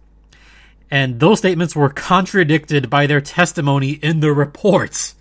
And 0.90 1.20
those 1.20 1.38
statements 1.38 1.77
were 1.77 1.90
contradicted 1.90 2.88
by 2.88 3.07
their 3.07 3.20
testimony 3.20 3.90
in 3.90 4.20
the 4.20 4.33
reports. 4.33 5.16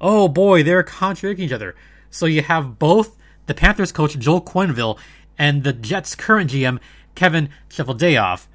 Oh 0.00 0.28
boy, 0.28 0.62
they're 0.62 0.82
contradicting 0.82 1.46
each 1.46 1.52
other. 1.52 1.74
So 2.10 2.26
you 2.26 2.42
have 2.42 2.78
both 2.78 3.16
the 3.46 3.54
Panthers 3.54 3.92
coach 3.92 4.18
Joel 4.18 4.42
Quenneville 4.42 4.98
and 5.38 5.62
the 5.62 5.72
Jets 5.72 6.14
current 6.14 6.50
GM 6.50 6.80
Kevin 7.14 7.50
Cheveldayoff. 7.70 8.46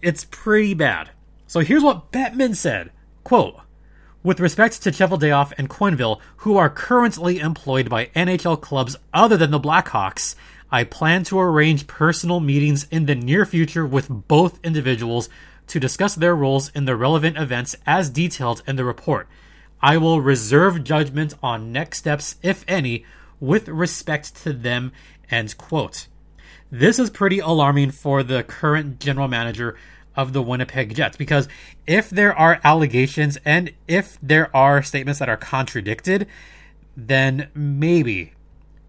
It's 0.00 0.24
pretty 0.24 0.74
bad. 0.74 1.10
So 1.46 1.60
here's 1.60 1.82
what 1.82 2.12
Bettman 2.12 2.54
said 2.54 2.90
Quote, 3.24 3.56
with 4.22 4.40
respect 4.40 4.82
to 4.82 4.90
Cheveldayoff 4.90 5.52
and 5.58 5.68
Quenneville, 5.68 6.20
who 6.38 6.56
are 6.56 6.70
currently 6.70 7.38
employed 7.38 7.88
by 7.88 8.06
NHL 8.06 8.60
clubs 8.60 8.96
other 9.12 9.36
than 9.36 9.50
the 9.50 9.60
Blackhawks, 9.60 10.34
I 10.70 10.84
plan 10.84 11.24
to 11.24 11.38
arrange 11.38 11.86
personal 11.86 12.40
meetings 12.40 12.86
in 12.90 13.06
the 13.06 13.14
near 13.14 13.46
future 13.46 13.86
with 13.86 14.08
both 14.08 14.60
individuals 14.64 15.28
to 15.68 15.80
discuss 15.80 16.14
their 16.14 16.34
roles 16.34 16.70
in 16.70 16.84
the 16.84 16.96
relevant 16.96 17.38
events 17.38 17.76
as 17.86 18.10
detailed 18.10 18.62
in 18.66 18.76
the 18.76 18.84
report. 18.84 19.28
I 19.80 19.96
will 19.96 20.20
reserve 20.20 20.84
judgment 20.84 21.34
on 21.42 21.72
next 21.72 21.98
steps, 21.98 22.36
if 22.42 22.64
any, 22.66 23.04
with 23.40 23.68
respect 23.68 24.34
to 24.42 24.52
them. 24.52 24.92
End 25.30 25.56
quote. 25.58 26.08
This 26.70 26.98
is 26.98 27.10
pretty 27.10 27.38
alarming 27.38 27.92
for 27.92 28.22
the 28.22 28.42
current 28.42 29.00
general 29.00 29.28
manager 29.28 29.76
of 30.14 30.32
the 30.32 30.42
Winnipeg 30.42 30.94
Jets. 30.94 31.16
Because 31.16 31.48
if 31.86 32.10
there 32.10 32.36
are 32.36 32.60
allegations 32.64 33.38
and 33.44 33.72
if 33.86 34.18
there 34.22 34.54
are 34.54 34.82
statements 34.82 35.20
that 35.20 35.28
are 35.28 35.36
contradicted, 35.36 36.26
then 36.96 37.48
maybe, 37.54 38.32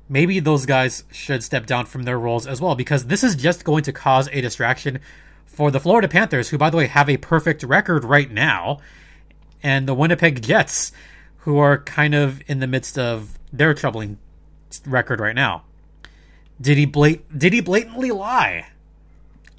maybe 0.10 0.40
those 0.40 0.66
guys 0.66 1.04
should 1.12 1.44
step 1.44 1.66
down 1.66 1.86
from 1.86 2.04
their 2.04 2.20
roles 2.20 2.48
as 2.48 2.60
well. 2.60 2.76
Because 2.76 3.06
this 3.06 3.24
is 3.24 3.36
just 3.36 3.64
going 3.64 3.84
to 3.84 3.94
cause 3.94 4.28
a 4.32 4.42
distraction 4.42 5.00
for 5.46 5.72
the 5.72 5.80
Florida 5.80 6.08
Panthers, 6.08 6.50
who, 6.50 6.58
by 6.58 6.70
the 6.70 6.78
way, 6.78 6.88
have 6.88 7.10
a 7.10 7.18
perfect 7.18 7.64
record 7.64 8.04
right 8.04 8.32
now, 8.32 8.80
and 9.62 9.88
the 9.88 9.94
Winnipeg 9.94 10.42
Jets, 10.42 10.92
who 11.40 11.58
are 11.58 11.78
kind 11.78 12.16
of 12.16 12.42
in 12.48 12.60
the 12.60 12.68
midst 12.68 12.98
of 12.98 13.38
their 13.52 13.74
troubling 13.74 14.18
record 14.86 15.20
right 15.20 15.36
now. 15.36 15.64
Did 16.62 16.78
he 16.78 16.86
blat- 16.86 17.38
did 17.38 17.54
he 17.54 17.62
blatantly 17.62 18.12
lie? 18.12 18.68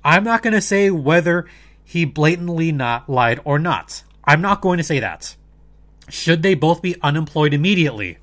I'm 0.05 0.25
not 0.25 0.43
going 0.43 0.55
to 0.55 0.61
say 0.61 0.91
whether 0.91 1.47
he 1.85 2.05
blatantly 2.05 2.73
not 2.73 3.09
lied 3.09 3.41
or 3.45 3.59
not. 3.59 4.03
I'm 4.25 4.41
not 4.41 4.61
going 4.61 4.79
to 4.79 4.85
say 4.85 5.01
that. 5.01 5.37
Should 6.09 6.43
they 6.43 6.55
both 6.55 6.83
be 6.83 6.97
unemployed 7.03 7.55
immediately? 7.55 8.19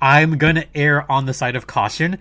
I'm 0.00 0.38
going 0.38 0.56
to 0.56 0.76
err 0.76 1.10
on 1.10 1.26
the 1.26 1.34
side 1.34 1.56
of 1.56 1.66
caution. 1.66 2.18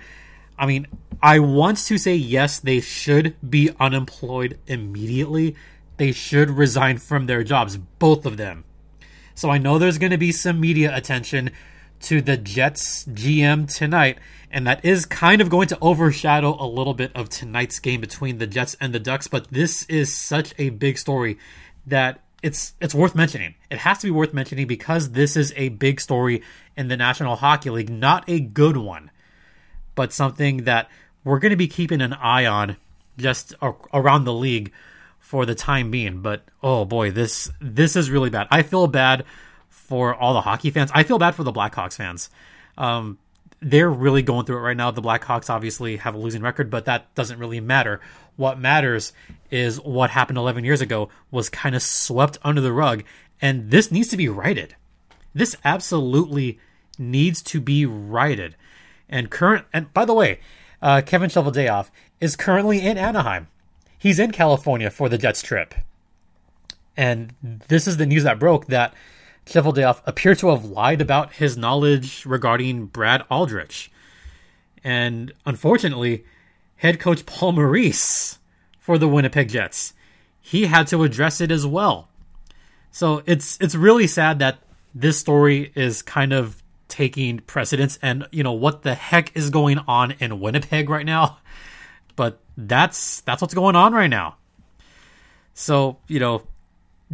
I 0.58 0.66
mean, 0.66 0.88
I 1.22 1.40
want 1.40 1.78
to 1.78 1.98
say 1.98 2.16
yes, 2.16 2.60
they 2.60 2.80
should 2.80 3.36
be 3.48 3.72
unemployed 3.80 4.60
immediately. 4.68 5.56
They 5.98 6.12
should 6.12 6.52
resign 6.52 6.98
from 6.98 7.26
their 7.26 7.44
jobs, 7.44 7.78
both 7.78 8.26
of 8.26 8.38
them. 8.38 8.64
So 9.36 9.50
I 9.50 9.58
know 9.58 9.78
there's 9.78 9.98
going 9.98 10.12
to 10.12 10.18
be 10.18 10.32
some 10.32 10.60
media 10.60 10.96
attention 10.96 11.52
to 12.02 12.22
the 12.22 12.38
Jets 12.38 13.06
GM 13.06 13.74
tonight 13.74 14.18
and 14.50 14.66
that 14.66 14.84
is 14.86 15.06
kind 15.06 15.42
of 15.42 15.50
going 15.50 15.68
to 15.68 15.78
overshadow 15.82 16.56
a 16.60 16.66
little 16.66 16.94
bit 16.94 17.12
of 17.16 17.30
tonight's 17.30 17.80
game 17.80 18.02
between 18.02 18.38
the 18.38 18.48
Jets 18.48 18.76
and 18.80 18.94
the 18.94 19.00
Ducks. 19.00 19.28
But 19.28 19.50
this 19.50 19.84
is 19.84 20.14
such 20.16 20.54
a 20.58 20.70
big 20.70 20.98
story 20.98 21.38
that 21.86 22.22
it's 22.42 22.74
it's 22.80 22.96
worth 22.96 23.16
mentioning. 23.16 23.56
It 23.70 23.80
has 23.80 24.00
to 24.00 24.08
be 24.08 24.12
worth 24.12 24.34
mentioning 24.34 24.68
because 24.68 25.12
this 25.12 25.36
is 25.36 25.54
a 25.56 25.70
big 25.70 26.00
story 26.00 26.44
in 26.78 26.88
the 26.88 26.98
National 26.98 27.36
Hockey 27.36 27.70
League, 27.70 27.90
not 27.90 28.24
a 28.28 28.40
good 28.40 28.78
one, 28.78 29.12
but 29.96 30.14
something 30.14 30.64
that 30.64 30.90
we're 31.24 31.40
going 31.40 31.52
to 31.52 31.58
be 31.58 31.68
keeping 31.68 32.02
an 32.02 32.14
eye 32.14 32.46
on 32.46 32.78
just 33.18 33.54
around 33.94 34.24
the 34.24 34.34
league 34.34 34.72
for 35.20 35.46
the 35.46 35.56
time 35.56 35.92
being. 35.92 36.22
But 36.22 36.44
oh 36.64 36.86
boy, 36.86 37.12
this 37.12 37.52
this 37.60 37.96
is 37.96 38.10
really 38.10 38.30
bad. 38.30 38.48
I 38.50 38.64
feel 38.64 38.88
bad 38.88 39.26
for 39.88 40.14
all 40.14 40.34
the 40.34 40.42
hockey 40.42 40.70
fans. 40.70 40.92
I 40.94 41.04
feel 41.04 41.18
bad 41.18 41.34
for 41.34 41.44
the 41.44 41.54
Blackhawks 41.54 41.96
fans. 41.96 42.30
Um, 42.78 43.18
they're 43.62 43.90
really 43.90 44.22
going 44.22 44.46
through 44.46 44.58
it 44.58 44.62
right 44.62 44.78
now. 44.78 44.92
The 44.92 45.02
Blackhawks 45.02 45.50
obviously 45.50 45.98
have 45.98 46.14
a 46.14 46.18
losing 46.18 46.42
record, 46.42 46.70
but 46.70 46.86
that 46.86 47.14
doesn't 47.16 47.40
really 47.40 47.60
matter. 47.60 48.02
What 48.36 48.60
matters 48.60 49.14
is 49.50 49.78
what 49.82 50.12
happened 50.12 50.38
11 50.38 50.64
years 50.66 50.82
ago 50.82 51.10
was 51.32 51.50
kind 51.50 51.74
of 51.74 51.82
swept 51.82 52.38
under 52.44 52.62
the 52.62 52.74
rug, 52.74 53.04
and 53.42 53.72
this 53.72 53.92
needs 53.92 54.10
to 54.10 54.18
be 54.18 54.30
righted. 54.30 54.76
This 55.34 55.56
absolutely 55.64 56.60
needs 57.00 57.42
to 57.44 57.62
be 57.62 57.86
righted. 57.86 58.56
And 59.10 59.32
current, 59.32 59.66
and 59.74 59.92
by 59.94 60.06
the 60.06 60.14
way, 60.14 60.40
uh, 60.82 61.02
Kevin 61.06 61.30
Cheveldayoff 61.30 61.90
is 62.20 62.36
currently 62.36 62.86
in 62.86 62.98
Anaheim. 62.98 63.48
He's 63.98 64.20
in 64.20 64.32
California 64.32 64.90
for 64.90 65.10
the 65.10 65.18
Jets 65.18 65.42
trip. 65.42 65.74
And 66.96 67.34
this 67.42 67.88
is 67.88 67.98
the 67.98 68.06
news 68.06 68.24
that 68.24 68.40
broke 68.40 68.68
that 68.68 68.94
Cheveldayoff 69.48 70.02
appeared 70.06 70.40
to 70.40 70.50
have 70.50 70.66
lied 70.66 71.02
about 71.02 71.34
his 71.34 71.58
knowledge 71.58 72.26
regarding 72.26 72.86
Brad 72.86 73.24
Aldrich. 73.30 73.92
And 74.84 75.34
unfortunately, 75.46 76.26
head 76.78 77.00
coach 77.00 77.26
Paul 77.26 77.54
Maurice 77.54 78.40
for 78.80 78.98
the 78.98 79.08
Winnipeg 79.08 79.50
Jets, 79.50 79.94
he 80.40 80.66
had 80.66 80.88
to 80.88 81.04
address 81.04 81.42
it 81.42 81.52
as 81.52 81.66
well. 81.66 82.10
So 82.92 83.22
it's 83.26 83.58
it's 83.60 83.76
really 83.76 84.08
sad 84.08 84.40
that 84.40 84.60
this 84.96 85.20
story 85.20 85.72
is 85.76 86.02
kind 86.02 86.34
of 86.34 86.64
taking 86.88 87.40
precedence 87.40 88.00
and 88.02 88.26
you 88.32 88.44
know 88.44 88.54
what 88.54 88.84
the 88.84 88.96
heck 88.96 89.36
is 89.36 89.50
going 89.50 89.78
on 89.88 90.12
in 90.20 90.40
Winnipeg 90.40 90.90
right 90.90 91.06
now. 91.06 91.38
But 92.16 92.40
that's 92.56 93.22
that's 93.22 93.42
what's 93.42 93.54
going 93.54 93.76
on 93.76 93.94
right 93.94 94.10
now. 94.10 94.38
So, 95.54 95.98
you 96.08 96.20
know, 96.20 96.44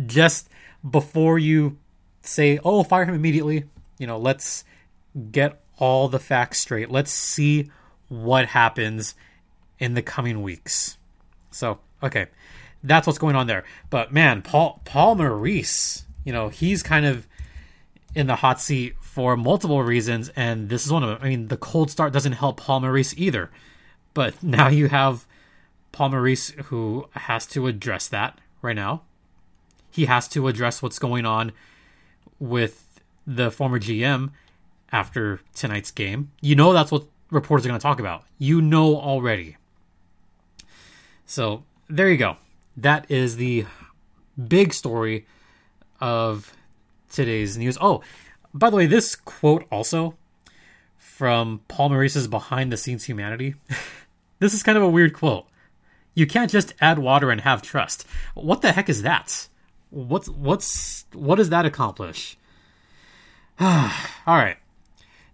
just 0.05 0.49
before 0.89 1.39
you 1.39 1.77
say, 2.23 2.59
oh, 2.63 2.83
fire 2.83 3.05
him 3.05 3.13
immediately. 3.13 3.65
You 3.99 4.07
know, 4.07 4.17
let's 4.17 4.63
get 5.31 5.61
all 5.77 6.07
the 6.07 6.19
facts 6.19 6.59
straight. 6.59 6.89
Let's 6.89 7.11
see 7.11 7.69
what 8.09 8.47
happens 8.47 9.15
in 9.79 9.93
the 9.93 10.01
coming 10.01 10.41
weeks. 10.41 10.97
So, 11.51 11.79
okay, 12.01 12.27
that's 12.83 13.05
what's 13.05 13.19
going 13.19 13.35
on 13.35 13.47
there. 13.47 13.63
But 13.89 14.11
man, 14.11 14.41
Paul 14.41 14.81
Paul 14.85 15.15
Maurice, 15.15 16.05
you 16.23 16.33
know, 16.33 16.49
he's 16.49 16.83
kind 16.83 17.05
of 17.05 17.27
in 18.15 18.27
the 18.27 18.35
hot 18.35 18.59
seat 18.59 18.95
for 19.01 19.35
multiple 19.35 19.83
reasons, 19.83 20.29
and 20.35 20.69
this 20.69 20.85
is 20.85 20.91
one 20.91 21.03
of 21.03 21.09
them. 21.09 21.19
I 21.21 21.29
mean, 21.29 21.47
the 21.47 21.57
cold 21.57 21.89
start 21.89 22.13
doesn't 22.13 22.33
help 22.33 22.57
Paul 22.57 22.81
Maurice 22.81 23.13
either, 23.17 23.49
but 24.13 24.41
now 24.43 24.67
you 24.67 24.89
have 24.89 25.25
Paul 25.91 26.09
Maurice 26.09 26.51
who 26.65 27.07
has 27.11 27.45
to 27.47 27.67
address 27.67 28.07
that 28.07 28.39
right 28.61 28.75
now. 28.75 29.01
He 29.91 30.05
has 30.05 30.27
to 30.29 30.47
address 30.47 30.81
what's 30.81 30.97
going 30.97 31.25
on 31.25 31.51
with 32.43 32.99
the 33.25 33.49
former 33.49 33.79
GM 33.79 34.31
after 34.91 35.39
tonight's 35.55 35.91
game. 35.91 36.31
You 36.41 36.55
know 36.55 36.73
that's 36.73 36.91
what 36.91 37.05
reporters 37.31 37.65
are 37.65 37.69
going 37.69 37.79
to 37.79 37.83
talk 37.83 37.99
about. 37.99 38.25
You 38.37 38.61
know 38.61 38.97
already. 38.97 39.55
So 41.25 41.63
there 41.87 42.09
you 42.09 42.17
go. 42.17 42.35
That 42.75 43.09
is 43.09 43.37
the 43.37 43.65
big 44.47 44.73
story 44.73 45.25
of 46.01 46.53
today's 47.09 47.57
news. 47.57 47.77
Oh, 47.79 48.03
by 48.53 48.69
the 48.69 48.75
way, 48.75 48.87
this 48.87 49.15
quote 49.15 49.65
also 49.71 50.15
from 50.97 51.61
Paul 51.69 51.89
Maurice's 51.89 52.27
Behind 52.27 52.71
the 52.71 52.77
Scenes 52.77 53.05
Humanity. 53.05 53.55
this 54.39 54.53
is 54.53 54.63
kind 54.63 54.77
of 54.77 54.83
a 54.83 54.89
weird 54.89 55.13
quote. 55.13 55.47
You 56.13 56.27
can't 56.27 56.51
just 56.51 56.73
add 56.81 56.99
water 56.99 57.31
and 57.31 57.41
have 57.41 57.61
trust. 57.61 58.05
What 58.35 58.61
the 58.61 58.73
heck 58.73 58.89
is 58.89 59.01
that? 59.03 59.47
What's 59.93 60.27
what's 60.27 61.05
what 61.13 61.35
does 61.35 61.49
that 61.49 61.67
accomplish? 61.67 62.35
All 63.59 63.91
right. 64.25 64.57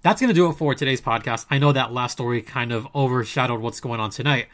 That's 0.01 0.19
going 0.19 0.27
to 0.27 0.33
do 0.33 0.49
it 0.49 0.53
for 0.53 0.75
today's 0.75 0.99
podcast. 0.99 1.45
I 1.49 1.59
know 1.59 1.71
that 1.71 1.93
last 1.93 2.13
story 2.13 2.41
kind 2.41 2.73
of 2.73 2.85
overshadowed 2.93 3.61
what's 3.61 3.79
going 3.79 4.01
on 4.01 4.09
tonight, 4.09 4.47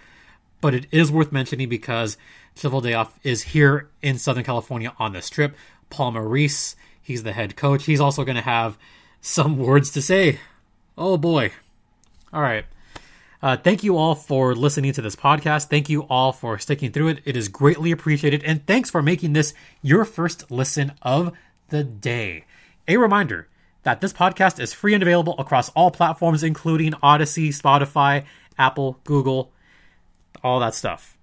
but 0.61 0.75
it 0.75 0.85
is 0.91 1.11
worth 1.11 1.31
mentioning 1.31 1.69
because 1.69 2.17
Cheveldayoff 2.55 3.13
is 3.23 3.41
here 3.41 3.89
in 4.03 4.19
Southern 4.19 4.43
California 4.43 4.93
on 4.99 5.13
this 5.13 5.27
trip. 5.27 5.55
Paul 5.89 6.11
Maurice, 6.11 6.75
he's 7.01 7.23
the 7.23 7.33
head 7.33 7.55
coach. 7.55 7.85
He's 7.85 7.99
also 7.99 8.23
going 8.23 8.35
to 8.35 8.41
have 8.43 8.77
some 9.21 9.57
words 9.57 9.89
to 9.91 10.03
say. 10.03 10.39
Oh 10.95 11.17
boy. 11.17 11.51
All 12.31 12.43
right. 12.43 12.65
Uh, 13.41 13.57
thank 13.57 13.83
you 13.83 13.97
all 13.97 14.15
for 14.15 14.55
listening 14.55 14.93
to 14.93 15.01
this 15.01 15.15
podcast. 15.15 15.67
Thank 15.69 15.89
you 15.89 16.03
all 16.03 16.31
for 16.31 16.57
sticking 16.57 16.91
through 16.91 17.09
it. 17.09 17.19
It 17.25 17.37
is 17.37 17.47
greatly 17.47 17.91
appreciated. 17.91 18.43
And 18.43 18.65
thanks 18.65 18.89
for 18.89 19.01
making 19.01 19.33
this 19.33 19.53
your 19.81 20.05
first 20.05 20.49
listen 20.49 20.93
of 21.01 21.31
the 21.69 21.83
day. 21.83 22.45
A 22.87 22.97
reminder 22.97 23.47
that 23.83 24.01
this 24.01 24.13
podcast 24.13 24.59
is 24.59 24.73
free 24.73 24.93
and 24.93 25.03
available 25.03 25.35
across 25.37 25.69
all 25.69 25.91
platforms, 25.91 26.43
including 26.43 26.93
Audacy, 26.93 27.49
Spotify, 27.49 28.25
Apple, 28.57 28.99
Google, 29.03 29.51
all 30.43 30.59
that 30.59 30.73
stuff. 30.73 31.14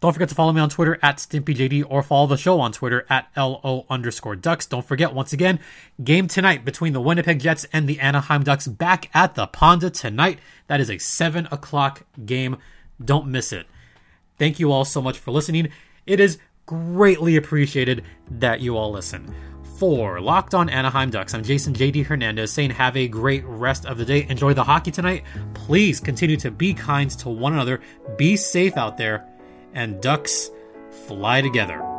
Don't 0.00 0.12
forget 0.12 0.28
to 0.28 0.34
follow 0.34 0.52
me 0.52 0.60
on 0.60 0.70
Twitter 0.70 0.96
at 1.02 1.16
StimpyJD 1.16 1.84
or 1.88 2.04
follow 2.04 2.28
the 2.28 2.36
show 2.36 2.60
on 2.60 2.70
Twitter 2.70 3.04
at 3.10 3.28
LO 3.36 3.84
underscore 3.90 4.36
Ducks. 4.36 4.64
Don't 4.64 4.84
forget, 4.84 5.12
once 5.12 5.32
again, 5.32 5.58
game 6.02 6.28
tonight 6.28 6.64
between 6.64 6.92
the 6.92 7.00
Winnipeg 7.00 7.40
Jets 7.40 7.66
and 7.72 7.88
the 7.88 7.98
Anaheim 7.98 8.44
Ducks 8.44 8.68
back 8.68 9.10
at 9.12 9.34
the 9.34 9.48
Ponda 9.48 9.92
tonight. 9.92 10.38
That 10.68 10.80
is 10.80 10.88
a 10.88 10.98
7 10.98 11.48
o'clock 11.50 12.04
game. 12.24 12.58
Don't 13.04 13.26
miss 13.26 13.52
it. 13.52 13.66
Thank 14.38 14.60
you 14.60 14.70
all 14.70 14.84
so 14.84 15.02
much 15.02 15.18
for 15.18 15.32
listening. 15.32 15.70
It 16.06 16.20
is 16.20 16.38
greatly 16.64 17.34
appreciated 17.36 18.04
that 18.30 18.60
you 18.60 18.76
all 18.76 18.92
listen 18.92 19.34
for 19.78 20.20
Locked 20.20 20.54
On 20.54 20.68
Anaheim 20.68 21.10
Ducks. 21.10 21.34
I'm 21.34 21.42
Jason 21.42 21.74
JD 21.74 22.06
Hernandez 22.06 22.52
saying 22.52 22.70
have 22.70 22.96
a 22.96 23.08
great 23.08 23.44
rest 23.46 23.84
of 23.84 23.98
the 23.98 24.04
day. 24.04 24.26
Enjoy 24.28 24.54
the 24.54 24.62
hockey 24.62 24.92
tonight. 24.92 25.24
Please 25.54 25.98
continue 25.98 26.36
to 26.36 26.52
be 26.52 26.72
kind 26.72 27.10
to 27.10 27.28
one 27.28 27.52
another. 27.52 27.80
Be 28.16 28.36
safe 28.36 28.76
out 28.76 28.96
there. 28.96 29.26
And 29.74 30.00
Ducks 30.00 30.50
fly 31.06 31.42
together. 31.42 31.97